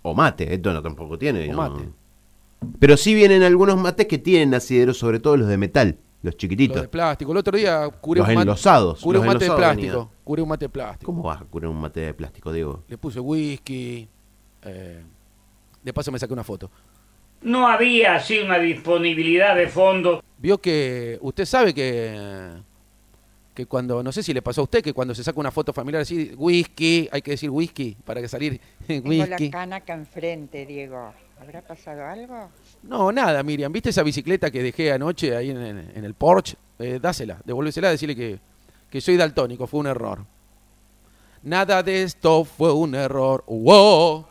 O 0.03 0.13
mate, 0.13 0.53
esto 0.53 0.71
no 0.73 0.81
tampoco 0.83 1.17
tiene. 1.17 1.51
O 1.53 1.57
mate. 1.57 1.89
Pero 2.79 2.95
sí 2.95 3.13
vienen 3.13 3.41
algunos 3.43 3.77
mates 3.77 4.05
que 4.07 4.17
tienen 4.19 4.53
asidero, 4.53 4.93
sobre 4.93 5.19
todo 5.19 5.35
los 5.37 5.47
de 5.47 5.57
metal, 5.57 5.97
los 6.21 6.33
Los 6.33 6.37
chiquititos. 6.37 6.81
de 6.81 6.87
plástico. 6.87 7.31
El 7.31 7.37
otro 7.39 7.57
día 7.57 7.89
curé 7.99 8.19
Los 8.19 8.27
un 8.29 8.35
mate, 8.35 8.43
enlosados, 8.43 9.01
curé 9.01 9.17
los 9.17 9.21
un 9.23 9.27
mate 9.33 9.39
de 9.39 9.45
enlosados 9.45 9.75
plástico. 9.75 9.97
venían. 9.99 10.23
Curé 10.23 10.41
un 10.43 10.49
mate 10.49 10.65
de 10.65 10.69
plástico. 10.69 11.11
¿Cómo 11.11 11.23
vas 11.23 11.41
a 11.41 11.45
curar 11.45 11.69
un 11.71 11.81
mate 11.81 11.99
de 12.01 12.13
plástico, 12.13 12.51
Diego? 12.53 12.83
Le 12.87 12.97
puse 12.97 13.19
whisky. 13.19 14.07
eh, 14.63 15.01
de 15.83 15.93
paso 15.93 16.11
me 16.13 16.19
saqué 16.19 16.31
una 16.31 16.45
foto. 16.45 16.71
No 17.41 17.67
había 17.67 18.15
así 18.15 18.39
una 18.39 18.57
disponibilidad 18.59 19.53
de 19.55 19.67
fondos. 19.67 20.21
Vio 20.37 20.59
que 20.59 21.17
usted 21.21 21.43
sabe 21.43 21.73
que 21.73 22.51
que 23.53 23.65
cuando 23.67 24.01
no 24.01 24.11
sé 24.11 24.23
si 24.23 24.33
le 24.33 24.41
pasó 24.41 24.61
a 24.61 24.63
usted 24.63 24.81
que 24.83 24.93
cuando 24.93 25.13
se 25.13 25.23
saca 25.23 25.39
una 25.39 25.51
foto 25.51 25.73
familiar 25.73 26.01
así 26.01 26.31
whisky 26.35 27.07
hay 27.11 27.21
que 27.21 27.31
decir 27.31 27.49
whisky 27.51 27.95
para 28.03 28.19
que 28.19 28.27
salir 28.27 28.59
Tengo 28.87 29.09
whisky. 29.09 29.45
la 29.45 29.51
cana 29.51 29.75
acá 29.77 29.93
enfrente, 29.93 30.65
Diego. 30.65 31.13
¿Habrá 31.39 31.61
pasado 31.61 32.05
algo? 32.05 32.49
No, 32.83 33.11
nada, 33.11 33.43
Miriam. 33.43 33.71
¿Viste 33.71 33.89
esa 33.89 34.01
bicicleta 34.01 34.49
que 34.49 34.63
dejé 34.63 34.91
anoche 34.93 35.35
ahí 35.35 35.49
en, 35.51 35.57
el- 35.57 35.91
en 35.93 36.05
el 36.05 36.13
Porsche? 36.13 36.55
Eh, 36.79 36.99
dásela, 37.01 37.39
devuélvesela, 37.43 37.89
decirle 37.89 38.15
que, 38.15 38.39
que 38.89 39.01
soy 39.01 39.17
daltónico, 39.17 39.67
fue 39.67 39.81
un 39.81 39.87
error. 39.87 40.25
Nada 41.43 41.83
de 41.83 42.03
esto 42.03 42.45
fue 42.45 42.71
un 42.71 42.95
error. 42.95 43.43
Wow. 43.47 44.25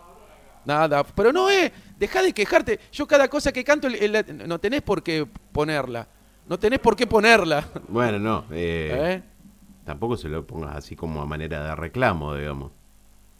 Nada. 0.64 1.04
Pero 1.04 1.32
no 1.32 1.50
es. 1.50 1.70
Deja 1.98 2.22
de 2.22 2.32
quejarte. 2.32 2.80
Yo 2.92 3.06
cada 3.06 3.28
cosa 3.28 3.52
que 3.52 3.62
canto, 3.62 3.87
el- 3.88 4.16
el- 4.16 4.48
no 4.48 4.58
tenés 4.58 4.80
por 4.82 5.02
qué 5.02 5.26
ponerla. 5.52 6.08
No 6.48 6.59
tenés 6.59 6.81
por 6.81 6.96
qué 6.96 7.07
ponerla. 7.07 7.64
Bueno, 7.88 8.18
no. 8.18 8.44
eh, 8.50 8.90
¿Eh? 8.92 9.22
Tampoco 9.85 10.16
se 10.16 10.28
lo 10.28 10.46
pongas 10.46 10.76
así 10.76 10.94
como 10.96 11.20
a 11.22 11.26
manera 11.26 11.62
de 11.64 11.74
reclamo, 11.74 12.35
digamos. 12.35 12.70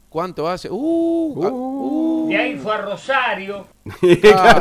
¿Cuánto 0.09 0.47
hace? 0.49 0.69
Uh, 0.71 1.45
ah, 1.45 1.49
uh. 1.51 2.29
De 2.29 2.37
ahí 2.37 2.57
fue 2.59 2.75
a 2.75 2.79
Rosario. 2.83 3.67
Ah, 4.35 4.61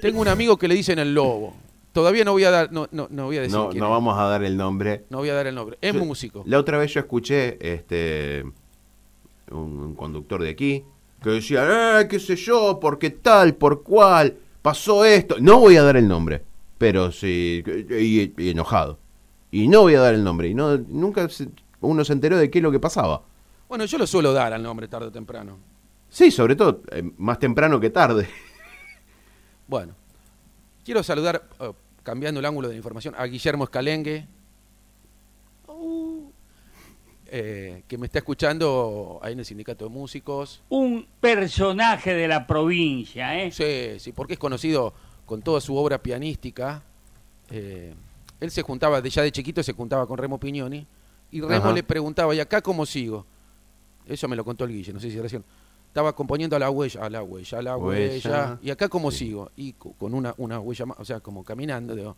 tengo 0.00 0.20
un 0.20 0.28
amigo 0.28 0.56
que 0.56 0.68
le 0.68 0.74
dicen 0.74 0.98
el 0.98 1.14
lobo. 1.14 1.54
Todavía 1.92 2.24
no 2.24 2.32
voy 2.32 2.44
a 2.44 2.50
dar, 2.50 2.70
no, 2.72 2.86
no, 2.92 3.08
no 3.10 3.24
voy 3.26 3.38
a 3.38 3.40
decir 3.42 3.56
No, 3.56 3.70
quién 3.70 3.80
no 3.80 3.86
es. 3.86 3.90
vamos 3.90 4.18
a 4.18 4.24
dar 4.24 4.44
el 4.44 4.56
nombre. 4.56 5.04
No 5.10 5.18
voy 5.18 5.30
a 5.30 5.34
dar 5.34 5.46
el 5.46 5.54
nombre. 5.54 5.78
Es 5.80 5.94
Yo- 5.94 6.04
músico. 6.04 6.42
La 6.46 6.58
otra 6.58 6.78
vez 6.78 6.92
yo 6.94 7.00
escuché 7.00 7.58
este 7.60 8.44
un, 9.50 9.78
un 9.80 9.94
conductor 9.94 10.42
de 10.42 10.50
aquí 10.50 10.84
que 11.22 11.30
decía, 11.30 12.00
eh, 12.00 12.06
qué 12.08 12.20
sé 12.20 12.36
yo, 12.36 12.78
por 12.80 12.98
qué 12.98 13.10
tal, 13.10 13.54
por 13.56 13.82
cual, 13.82 14.36
pasó 14.62 15.04
esto. 15.04 15.36
No 15.40 15.58
voy 15.58 15.76
a 15.76 15.82
dar 15.82 15.96
el 15.96 16.06
nombre, 16.06 16.44
pero 16.78 17.12
sí, 17.12 17.62
y, 17.90 18.32
y 18.42 18.50
enojado. 18.50 18.98
Y 19.50 19.68
no 19.68 19.82
voy 19.82 19.94
a 19.94 20.00
dar 20.00 20.14
el 20.14 20.24
nombre. 20.24 20.48
Y 20.48 20.54
no 20.54 20.76
nunca 20.78 21.28
se- 21.28 21.48
uno 21.80 22.04
se 22.04 22.12
enteró 22.12 22.36
de 22.38 22.50
qué 22.50 22.58
es 22.58 22.62
lo 22.62 22.70
que 22.72 22.80
pasaba. 22.80 23.22
Bueno, 23.68 23.84
yo 23.84 23.98
lo 23.98 24.06
suelo 24.06 24.32
dar 24.32 24.52
al 24.52 24.62
nombre 24.62 24.88
tarde 24.88 25.06
o 25.08 25.12
temprano. 25.12 25.58
Sí, 26.10 26.30
sobre 26.30 26.56
todo, 26.56 26.80
eh, 26.90 27.02
más 27.18 27.38
temprano 27.38 27.78
que 27.80 27.90
tarde. 27.90 28.28
Bueno, 29.66 29.92
quiero 30.82 31.02
saludar, 31.02 31.42
eh, 31.60 31.72
cambiando 32.02 32.40
el 32.40 32.46
ángulo 32.46 32.68
de 32.68 32.72
la 32.74 32.78
información, 32.78 33.14
a 33.18 33.24
Guillermo 33.26 33.64
Escalengue, 33.64 34.26
Uh, 35.66 36.30
eh, 37.26 37.82
que 37.86 37.98
me 37.98 38.06
está 38.06 38.18
escuchando 38.20 39.20
ahí 39.22 39.34
en 39.34 39.40
el 39.40 39.44
Sindicato 39.44 39.84
de 39.84 39.90
Músicos. 39.90 40.62
Un 40.70 41.06
personaje 41.20 42.14
de 42.14 42.26
la 42.26 42.46
provincia, 42.46 43.38
¿eh? 43.42 43.52
Sí, 43.52 44.00
sí, 44.00 44.12
porque 44.12 44.32
es 44.32 44.38
conocido 44.38 44.94
con 45.28 45.42
toda 45.42 45.60
su 45.60 45.76
obra 45.76 46.02
pianística. 46.02 46.82
Eh, 47.50 47.94
él 48.40 48.50
se 48.50 48.62
juntaba, 48.62 49.00
ya 49.00 49.22
de 49.22 49.30
chiquito 49.30 49.62
se 49.62 49.72
juntaba 49.74 50.06
con 50.06 50.16
Remo 50.18 50.38
Pignoni, 50.40 50.86
y 51.30 51.40
Remo 51.42 51.66
Ajá. 51.66 51.72
le 51.72 51.82
preguntaba, 51.82 52.34
¿y 52.34 52.40
acá 52.40 52.62
cómo 52.62 52.86
sigo? 52.86 53.26
Eso 54.06 54.26
me 54.26 54.34
lo 54.36 54.44
contó 54.44 54.64
el 54.64 54.70
Guille, 54.72 54.92
no 54.92 55.00
sé 55.00 55.10
si 55.10 55.20
recién. 55.20 55.44
Estaba 55.88 56.14
componiendo 56.14 56.56
a 56.56 56.58
la 56.58 56.70
huella, 56.70 57.04
a 57.04 57.10
la 57.10 57.22
huella, 57.22 57.58
a 57.58 57.62
la 57.62 57.76
huella, 57.76 58.30
Huella. 58.30 58.58
y 58.62 58.70
acá 58.70 58.88
cómo 58.88 59.10
sigo, 59.10 59.50
y 59.56 59.72
co- 59.74 59.92
con 59.98 60.14
una, 60.14 60.34
una 60.38 60.58
huella 60.60 60.86
más, 60.86 60.98
o 60.98 61.04
sea, 61.04 61.20
como 61.20 61.44
caminando, 61.44 61.94
digo. 61.94 62.16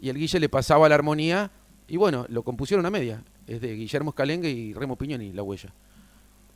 y 0.00 0.08
el 0.08 0.16
Guille 0.16 0.40
le 0.40 0.48
pasaba 0.48 0.88
la 0.88 0.94
armonía, 0.94 1.50
y 1.88 1.96
bueno, 1.98 2.24
lo 2.28 2.42
compusieron 2.42 2.86
a 2.86 2.90
media, 2.90 3.22
es 3.46 3.60
de 3.60 3.74
Guillermo 3.74 4.10
Escalengue 4.10 4.48
y 4.50 4.72
Remo 4.72 4.96
Pignoni, 4.96 5.32
la 5.32 5.42
huella. 5.42 5.72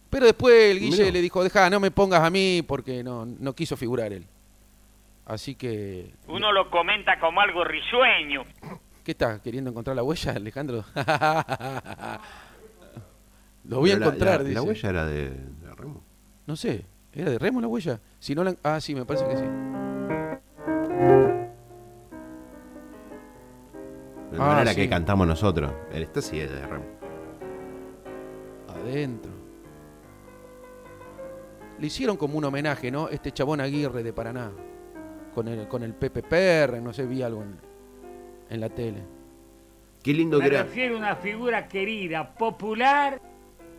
Pero 0.08 0.26
después 0.26 0.54
el 0.72 0.80
Guille 0.80 1.12
le 1.12 1.20
dijo, 1.20 1.42
deja, 1.44 1.68
no 1.70 1.78
me 1.78 1.90
pongas 1.90 2.22
a 2.22 2.30
mí, 2.30 2.62
porque 2.66 3.02
no, 3.04 3.26
no 3.26 3.54
quiso 3.54 3.76
figurar 3.76 4.12
él. 4.12 4.26
Así 5.30 5.54
que, 5.54 6.12
Uno 6.26 6.50
lo 6.50 6.68
comenta 6.70 7.20
como 7.20 7.40
algo 7.40 7.62
risueño. 7.62 8.42
¿qué 9.04 9.12
está 9.12 9.40
queriendo 9.40 9.70
encontrar 9.70 9.94
la 9.94 10.02
huella, 10.02 10.32
Alejandro? 10.32 10.84
Lo 13.64 13.78
voy 13.78 13.90
a 13.92 13.94
Pero 13.94 14.06
encontrar, 14.06 14.38
la, 14.38 14.42
dice. 14.44 14.54
la 14.54 14.62
huella 14.62 14.88
era 14.90 15.06
de, 15.06 15.30
de 15.30 15.74
Remo. 15.76 16.02
No 16.46 16.56
sé, 16.56 16.84
¿era 17.12 17.30
de 17.30 17.38
Remo 17.38 17.60
la 17.60 17.68
huella? 17.68 18.00
Si 18.18 18.34
no 18.34 18.42
la... 18.42 18.56
Ah, 18.64 18.80
sí, 18.80 18.92
me 18.94 19.04
parece 19.04 19.24
que 19.28 19.36
sí. 19.36 19.44
De 24.32 24.38
Ah, 24.38 24.62
la 24.64 24.72
sí. 24.72 24.76
que 24.80 24.88
cantamos 24.88 25.26
nosotros. 25.28 25.72
Esta 25.92 26.20
sí 26.22 26.40
es 26.40 26.50
de 26.50 26.66
Remo. 26.66 26.84
Adentro. 28.68 29.30
Le 31.78 31.86
hicieron 31.86 32.16
como 32.16 32.36
un 32.38 32.44
homenaje, 32.44 32.90
¿no? 32.90 33.08
Este 33.08 33.30
chabón 33.32 33.60
Aguirre 33.60 34.02
de 34.02 34.12
Paraná. 34.12 34.50
Con 35.34 35.48
el, 35.48 35.68
con 35.68 35.82
el 35.82 35.94
Pepe 35.94 36.22
Per, 36.22 36.80
no 36.82 36.92
sé, 36.92 37.06
vi 37.06 37.22
algo 37.22 37.42
en, 37.42 37.56
en 38.50 38.60
la 38.60 38.68
tele. 38.68 39.02
Qué 40.02 40.12
lindo 40.14 40.38
Me 40.38 40.44
que 40.48 40.54
era. 40.54 40.62
refiero 40.64 40.94
a 40.96 40.98
una 40.98 41.16
figura 41.16 41.68
querida, 41.68 42.34
popular. 42.34 43.20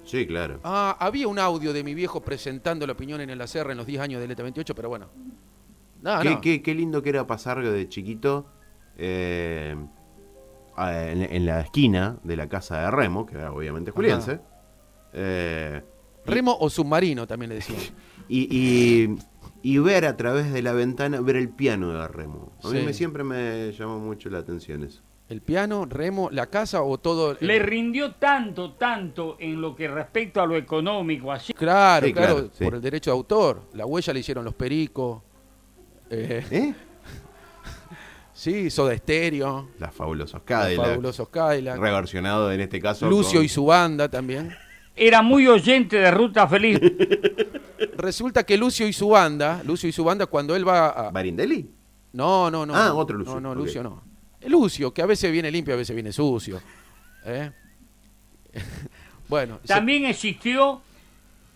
Sí, 0.04 0.26
claro. 0.26 0.60
Ah, 0.64 0.96
había 1.00 1.28
un 1.28 1.38
audio 1.40 1.74
de 1.74 1.84
mi 1.84 1.94
viejo 1.94 2.22
presentando 2.22 2.86
la 2.88 2.94
opinión 2.94 3.22
en 3.22 3.30
el 3.30 3.42
ACR 3.42 3.72
en 3.72 3.78
los 3.78 3.86
10 3.86 4.02
años 4.02 4.22
del 4.22 4.36
ET28, 4.36 4.74
pero 4.76 4.90
bueno. 4.90 5.08
No, 6.02 6.20
qué, 6.22 6.30
no. 6.32 6.42
qué- 6.42 6.62
qué 6.62 6.74
lindo 6.74 7.02
que 7.04 7.10
era 7.10 7.28
pasar 7.28 7.62
de 7.64 7.88
chiquito 7.90 8.48
eh, 8.98 9.76
en 10.78 11.46
la 11.46 11.62
esquina 11.62 12.18
de 12.24 12.36
la 12.38 12.48
casa 12.50 12.82
de 12.82 12.92
Remo, 12.92 13.26
que 13.26 13.36
era 13.36 13.52
obviamente 13.52 13.92
juliense. 13.92 14.40
eh, 15.14 15.82
Remo 16.26 16.56
o 16.60 16.70
submarino 16.70 17.28
también 17.28 17.50
le 17.50 17.56
decían. 17.56 17.82
y, 18.30 18.48
y- 18.50 19.18
y 19.64 19.78
ver 19.78 20.06
a 20.06 20.18
través 20.18 20.52
de 20.52 20.62
la 20.62 20.74
ventana, 20.74 21.22
ver 21.22 21.36
el 21.36 21.50
piano 21.50 21.92
de 21.94 22.08
Remo. 22.08 22.52
A 22.64 22.70
mí 22.70 22.80
Sí. 22.80 22.86
me, 22.86 22.94
siempre 22.94 23.24
me 23.24 23.72
llamó 23.72 24.00
mucho 24.00 24.30
la 24.30 24.40
atención 24.40 24.84
eso. 24.84 25.02
¿El 25.30 25.42
piano, 25.42 25.86
Remo, 25.86 26.30
la 26.30 26.48
casa 26.48 26.82
o 26.82 26.98
todo? 26.98 27.32
el- 27.40 27.48
Le 27.48 27.60
rindió 27.60 28.16
tanto, 28.16 28.74
tanto 28.74 29.38
en 29.40 29.62
lo 29.62 29.74
que 29.76 29.88
respecta 29.88 30.44
a 30.44 30.46
lo 30.46 30.58
económico, 30.58 31.32
así. 31.32 31.54
Claro, 31.54 32.06
Sí, 32.08 32.12
claro, 32.14 32.34
claro, 32.36 32.50
sí. 32.54 32.64
por 32.66 32.76
el 32.76 32.82
derecho 32.82 33.12
de 33.12 33.16
autor. 33.18 33.62
La 33.74 33.86
huella 33.86 34.12
le 34.14 34.20
hicieron 34.20 34.44
los 34.44 34.54
pericos. 34.56 35.22
Eh, 36.10 36.44
¿Eh? 36.52 36.74
sí, 38.34 38.70
Soda 38.70 38.98
Stereo. 38.98 39.70
Las 39.80 39.94
fabulosos 39.94 40.34
Los 40.34 40.44
Cadillac. 40.44 40.86
fabulosos 40.86 41.30
Cadillac. 41.30 41.78
Reversionado 41.80 42.52
en 42.52 42.60
este 42.62 42.82
caso. 42.82 43.10
Lucio 43.10 43.40
con- 43.40 43.46
y 43.46 43.48
su 43.48 43.66
banda 43.66 44.10
también. 44.10 44.54
Era 44.98 45.22
muy 45.22 45.48
oyente 45.48 45.96
de 45.98 46.12
Ruta 46.12 46.46
Feliz. 46.48 46.78
Resulta 47.98 48.44
que 48.44 48.58
Lucio 48.58 48.88
y 48.88 48.94
su 48.94 49.10
banda, 49.10 49.62
Lucio 49.64 49.88
y 49.90 49.92
su 49.92 50.04
banda, 50.04 50.26
cuando 50.28 50.56
él 50.56 50.68
va 50.68 50.90
a. 50.90 51.12
¿Barindelli? 51.12 51.70
No, 52.14 52.50
no, 52.52 52.66
no. 52.66 52.76
Ah, 52.76 52.94
otro 52.94 53.18
Lucio, 53.18 53.36
No, 53.36 53.40
no. 53.42 53.56
Lucio 53.56 53.84
no. 53.84 54.02
Lucio, 54.48 54.94
que 54.94 55.02
a 55.02 55.06
veces 55.06 55.32
viene 55.32 55.50
limpio, 55.52 55.74
a 55.74 55.78
veces 55.78 55.96
viene 55.96 56.12
sucio. 56.12 56.60
¿Eh? 57.26 57.52
bueno, 59.28 59.60
se- 59.64 59.68
También 59.74 60.06
existió 60.06 60.82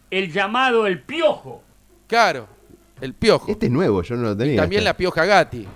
el 0.10 0.32
llamado 0.32 0.88
El 0.88 1.02
Piojo. 1.02 1.64
claro, 2.08 2.48
el 3.02 3.14
Piojo. 3.14 3.52
Este 3.52 3.66
es 3.66 3.72
nuevo, 3.72 4.02
yo 4.04 4.16
no 4.16 4.22
lo 4.24 4.38
tenía. 4.38 4.62
También 4.62 4.84
la 4.84 4.96
Pioja 4.96 5.26
Gatti. 5.26 5.68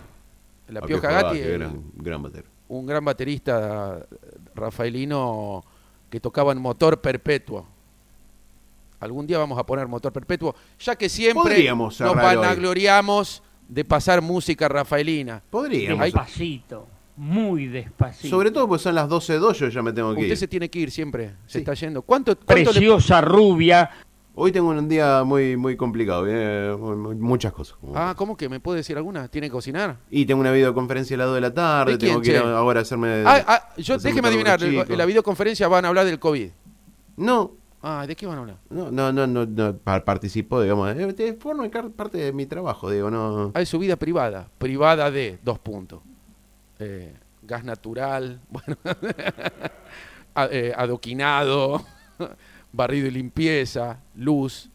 La 0.70 0.80
Ah, 0.82 0.86
Pioja 0.86 1.10
Gatti, 1.10 1.24
Gatti, 1.40 1.40
el- 1.40 1.58
gran, 1.60 1.84
gran 1.96 2.22
batero. 2.24 2.48
un 2.70 2.86
gran 2.86 3.04
baterista 3.04 4.06
rafaelino 4.56 5.64
que 6.10 6.20
tocaba 6.20 6.52
en 6.52 6.60
motor 6.62 7.02
perpetuo. 7.02 7.68
Algún 9.00 9.26
día 9.28 9.38
vamos 9.38 9.58
a 9.58 9.66
poner 9.66 9.88
motor 9.88 10.12
perpetuo, 10.12 10.56
ya 10.80 10.96
que 10.96 11.08
siempre 11.10 11.70
nos 11.72 11.98
vanagloriamos 12.00 13.42
de 13.68 13.86
pasar 13.86 14.22
música 14.22 14.68
rafaelina. 14.68 15.42
Podríamos. 15.50 16.04
Despacito. 16.04 16.88
muy 17.16 17.68
despacito. 17.68 18.30
Sobre 18.30 18.50
todo 18.50 18.66
porque 18.68 18.82
son 18.84 18.96
las 18.96 19.10
12.02, 19.10 19.54
yo 19.54 19.68
ya 19.68 19.82
me 19.82 19.92
tengo 19.92 20.14
que 20.16 20.22
Usted 20.22 20.32
ir. 20.32 20.38
se 20.38 20.48
tiene 20.48 20.70
que 20.70 20.80
ir 20.80 20.90
siempre. 20.90 21.32
Se 21.48 21.54
Sí. 21.54 21.58
está 21.60 21.74
yendo. 21.74 22.02
¿Cuánto, 22.02 22.34
cuánto 22.38 22.56
le- 22.56 22.64
Preciosa 22.80 23.20
rubia. 23.20 23.90
Hoy 24.36 24.54
tengo 24.54 24.70
un 24.70 24.88
día 24.88 25.24
muy 25.26 25.58
muy 25.58 25.76
complicado, 25.76 26.24
eh, 26.30 26.74
muchas 26.78 27.52
cosas. 27.52 27.76
Ah, 27.94 28.14
¿cómo 28.16 28.38
que 28.38 28.48
me 28.48 28.62
puede 28.62 28.78
decir 28.78 28.96
alguna? 28.96 29.28
¿Tiene 29.28 29.48
que 29.48 29.52
cocinar? 29.52 29.98
Y 30.10 30.26
tengo 30.26 30.40
una 30.40 30.54
videoconferencia 30.54 31.16
a 31.16 31.18
las 31.18 31.28
2 31.28 31.36
de 31.36 31.42
la 31.42 31.54
tarde, 31.54 31.92
¿De 31.94 31.98
quién, 31.98 32.12
tengo 32.12 32.22
que 32.22 32.32
ir 32.32 32.38
ahora 32.38 32.80
a 32.80 32.84
hacerme... 32.84 33.24
Ah, 33.26 33.44
ah, 33.46 33.70
yo, 33.76 33.96
hacerme 33.96 34.10
déjeme 34.22 34.28
adivinar, 34.30 34.64
en 34.64 34.98
la 34.98 35.06
videoconferencia 35.06 35.68
van 35.68 35.84
a 35.84 35.90
hablar 35.90 36.06
del 36.06 36.20
COVID. 36.20 36.52
No, 37.18 37.52
Ah, 37.82 38.06
¿de 38.06 38.16
qué 38.16 38.28
van 38.28 38.38
a 38.38 38.42
hablar? 38.42 38.58
no, 38.70 38.92
no, 38.92 39.12
no, 39.14 39.26
no, 39.26 39.46
no, 39.46 39.78
pa- 39.78 40.04
participo, 40.04 40.62
digamos, 40.62 40.94
eh, 40.98 41.38
forma 41.40 41.70
parte 41.96 42.18
de 42.18 42.34
mi 42.34 42.46
trabajo, 42.46 42.90
digo, 42.90 43.10
no... 43.10 43.52
Ah, 43.56 43.62
es 43.62 43.70
su 43.70 43.80
vida 43.80 43.96
privada. 43.96 44.50
Privada 44.58 45.10
de 45.10 45.40
dos 45.44 45.60
puntos. 45.60 46.02
Eh, 46.80 47.14
gas 47.42 47.64
natural, 47.64 48.42
bueno, 48.50 48.76
a- 50.36 50.46
eh, 50.52 50.74
adoquinado, 50.76 51.84
barrido 52.74 53.08
y 53.08 53.12
limpieza, 53.12 54.00
luz. 54.16 54.70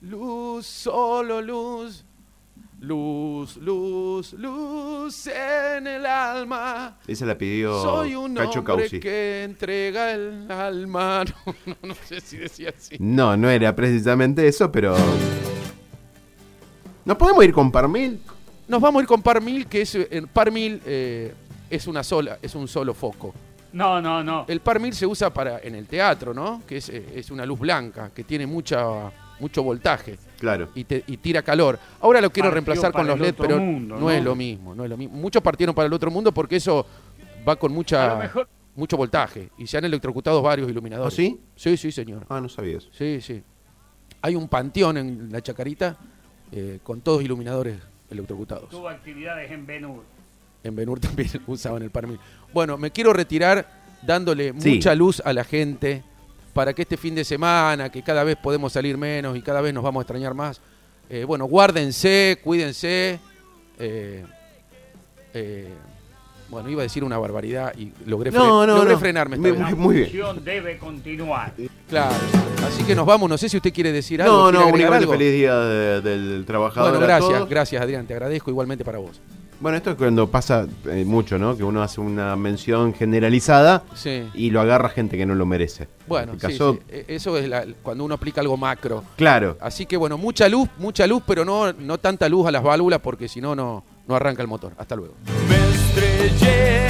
Luz, 0.00 0.66
solo 0.66 1.40
luz. 1.42 2.04
Luz, 2.86 3.56
luz, 3.56 4.34
luz 4.34 5.26
en 5.28 5.86
el 5.86 6.04
alma. 6.04 6.98
Esa 7.06 7.24
la 7.24 7.38
pidió 7.38 7.80
Soy 7.80 8.14
un 8.14 8.34
Cacho 8.34 8.58
hombre 8.58 8.74
Causi. 8.82 9.00
que 9.00 9.42
entrega 9.44 10.12
el 10.12 10.50
alma. 10.50 11.24
No, 11.46 11.54
no, 11.64 11.76
no 11.82 11.94
sé 11.94 12.20
si 12.20 12.36
decía 12.36 12.74
así. 12.76 12.96
No, 12.98 13.38
no 13.38 13.48
era 13.48 13.74
precisamente 13.74 14.46
eso, 14.46 14.70
pero... 14.70 14.94
¿Nos 17.06 17.16
podemos 17.16 17.42
ir 17.44 17.54
con 17.54 17.72
Parmil? 17.72 18.20
Nos 18.68 18.82
vamos 18.82 19.00
a 19.00 19.02
ir 19.02 19.08
con 19.08 19.22
par 19.22 19.40
mil, 19.40 19.66
que 19.66 19.80
es 19.82 19.94
eh, 19.94 20.22
par 20.30 20.50
mil 20.50 20.80
eh, 20.84 21.34
es 21.70 21.86
una 21.86 22.02
sola, 22.02 22.38
es 22.42 22.54
un 22.54 22.68
solo 22.68 22.92
foco. 22.92 23.34
No, 23.72 24.00
no, 24.00 24.22
no. 24.22 24.44
El 24.46 24.60
par 24.60 24.78
mil 24.78 24.94
se 24.94 25.06
usa 25.06 25.32
para 25.32 25.58
en 25.60 25.74
el 25.74 25.86
teatro, 25.86 26.34
¿no? 26.34 26.62
Que 26.66 26.78
es, 26.78 26.88
eh, 26.90 27.04
es 27.14 27.30
una 27.30 27.46
luz 27.46 27.58
blanca 27.60 28.10
que 28.14 28.24
tiene 28.24 28.46
mucha 28.46 29.10
mucho 29.40 29.62
voltaje 29.62 30.16
Claro. 30.44 30.68
y, 30.74 30.84
te- 30.84 31.02
y 31.06 31.16
tira 31.16 31.42
calor. 31.42 31.78
Ahora 32.00 32.20
lo 32.20 32.30
quiero 32.30 32.48
Partió 32.50 32.54
reemplazar 32.54 32.92
con 32.92 33.06
los 33.06 33.18
LED, 33.18 33.34
pero 33.36 33.58
mundo, 33.58 33.94
no, 33.96 34.00
¿no? 34.02 34.10
es 34.10 34.22
lo 34.22 34.34
mismo, 34.34 34.74
no 34.74 34.84
es 34.84 34.90
lo 34.90 34.96
mismo. 34.96 35.16
Muchos 35.16 35.42
partieron 35.42 35.74
para 35.74 35.86
el 35.86 35.92
otro 35.92 36.10
mundo 36.10 36.32
porque 36.32 36.56
eso 36.56 36.86
va 37.48 37.56
con 37.56 37.72
mucha 37.72 38.14
mejor 38.16 38.48
mucho 38.76 38.96
voltaje 38.96 39.50
y 39.56 39.66
se 39.68 39.78
han 39.78 39.84
electrocutado 39.84 40.42
varios 40.42 40.68
iluminadores. 40.68 41.12
¿Oh, 41.12 41.16
sí? 41.16 41.40
Sí, 41.54 41.76
sí, 41.76 41.92
señor. 41.92 42.26
Ah, 42.28 42.40
no 42.40 42.48
sabía 42.48 42.78
eso. 42.78 42.88
Sí, 42.92 43.20
sí. 43.20 43.40
Hay 44.20 44.34
un 44.34 44.48
panteón 44.48 44.96
en 44.96 45.30
la 45.30 45.40
Chacarita 45.40 45.96
eh, 46.50 46.78
con 46.82 47.00
todos 47.00 47.22
iluminadores 47.22 47.78
electrocutados. 48.10 48.70
tuvo 48.70 48.88
actividades 48.88 49.50
en 49.50 49.64
Benur. 49.66 50.02
En 50.64 50.74
Benur 50.74 50.98
también 50.98 51.28
usaban 51.46 51.82
el 51.82 51.90
Parmil. 51.90 52.18
Bueno, 52.52 52.76
me 52.78 52.90
quiero 52.90 53.12
retirar 53.12 53.66
dándole 54.02 54.52
Sí. 54.58 54.74
mucha 54.74 54.94
luz 54.94 55.20
a 55.24 55.32
la 55.32 55.44
gente 55.44 56.02
para 56.54 56.72
que 56.72 56.82
este 56.82 56.96
fin 56.96 57.14
de 57.14 57.24
semana, 57.24 57.90
que 57.90 58.02
cada 58.02 58.24
vez 58.24 58.36
podemos 58.36 58.72
salir 58.72 58.96
menos 58.96 59.36
y 59.36 59.42
cada 59.42 59.60
vez 59.60 59.74
nos 59.74 59.82
vamos 59.82 60.00
a 60.00 60.02
extrañar 60.04 60.32
más, 60.32 60.60
eh, 61.10 61.24
bueno, 61.24 61.44
guárdense, 61.46 62.38
cuídense. 62.42 63.18
eh, 63.78 64.24
eh, 65.34 65.68
bueno, 66.54 66.70
iba 66.70 66.80
a 66.82 66.84
decir 66.84 67.04
una 67.04 67.18
barbaridad 67.18 67.72
y 67.76 67.92
logré, 68.06 68.30
fre- 68.30 68.36
No, 68.36 68.66
no, 68.66 68.76
logré 68.76 68.92
no. 68.94 68.98
frenarme. 68.98 69.36
La 69.36 69.74
Muy 69.74 69.94
bien. 69.96 70.06
función 70.06 70.44
debe 70.44 70.78
continuar. 70.78 71.52
Claro. 71.90 72.14
Así 72.66 72.82
que 72.84 72.94
nos 72.94 73.04
vamos. 73.04 73.28
No 73.28 73.36
sé 73.36 73.48
si 73.48 73.56
usted 73.56 73.72
quiere 73.72 73.92
decir 73.92 74.22
algo. 74.22 74.50
No, 74.50 74.52
no, 74.52 74.66
únicamente 74.68 75.04
algo. 75.04 75.12
feliz 75.12 75.32
día 75.32 75.54
de- 75.56 76.00
del 76.00 76.44
trabajador. 76.46 76.90
Bueno, 76.92 77.04
a 77.04 77.08
gracias, 77.08 77.32
todos. 77.38 77.48
gracias 77.48 77.82
Adrián, 77.82 78.06
te 78.06 78.14
agradezco 78.14 78.50
igualmente 78.50 78.84
para 78.84 78.98
vos. 78.98 79.20
Bueno, 79.60 79.76
esto 79.78 79.90
es 79.90 79.96
cuando 79.96 80.28
pasa 80.28 80.66
eh, 80.86 81.04
mucho, 81.06 81.38
¿no? 81.38 81.56
Que 81.56 81.62
uno 81.64 81.82
hace 81.82 82.00
una 82.00 82.34
mención 82.36 82.92
generalizada 82.92 83.82
Sí. 83.94 84.24
y 84.34 84.50
lo 84.50 84.60
agarra 84.60 84.88
gente 84.88 85.16
que 85.16 85.24
no 85.26 85.34
lo 85.34 85.46
merece. 85.46 85.88
Bueno, 86.06 86.32
En 86.32 86.36
este 86.36 86.48
sí, 86.48 86.52
caso, 86.54 86.74
sí. 86.74 86.80
E- 86.88 87.04
eso 87.08 87.36
es 87.38 87.48
la- 87.48 87.64
cuando 87.82 88.04
uno 88.04 88.14
aplica 88.14 88.40
algo 88.40 88.56
macro. 88.56 89.04
claro. 89.16 89.56
Así 89.60 89.86
que 89.86 89.96
bueno, 89.96 90.18
mucha 90.18 90.48
luz, 90.48 90.68
mucha 90.78 91.06
luz, 91.06 91.22
pero 91.26 91.44
no, 91.44 91.72
no 91.72 91.98
tanta 91.98 92.28
luz 92.28 92.46
a 92.46 92.50
las 92.50 92.62
válvulas 92.62 93.00
porque 93.00 93.26
si 93.28 93.40
no, 93.40 93.54
no 93.54 93.84
no 94.06 94.14
arranca 94.14 94.42
el 94.42 94.48
motor. 94.48 94.72
Hasta 94.76 94.96
luego. 94.96 95.14
Me 96.34 96.40
estrellé 96.40 96.83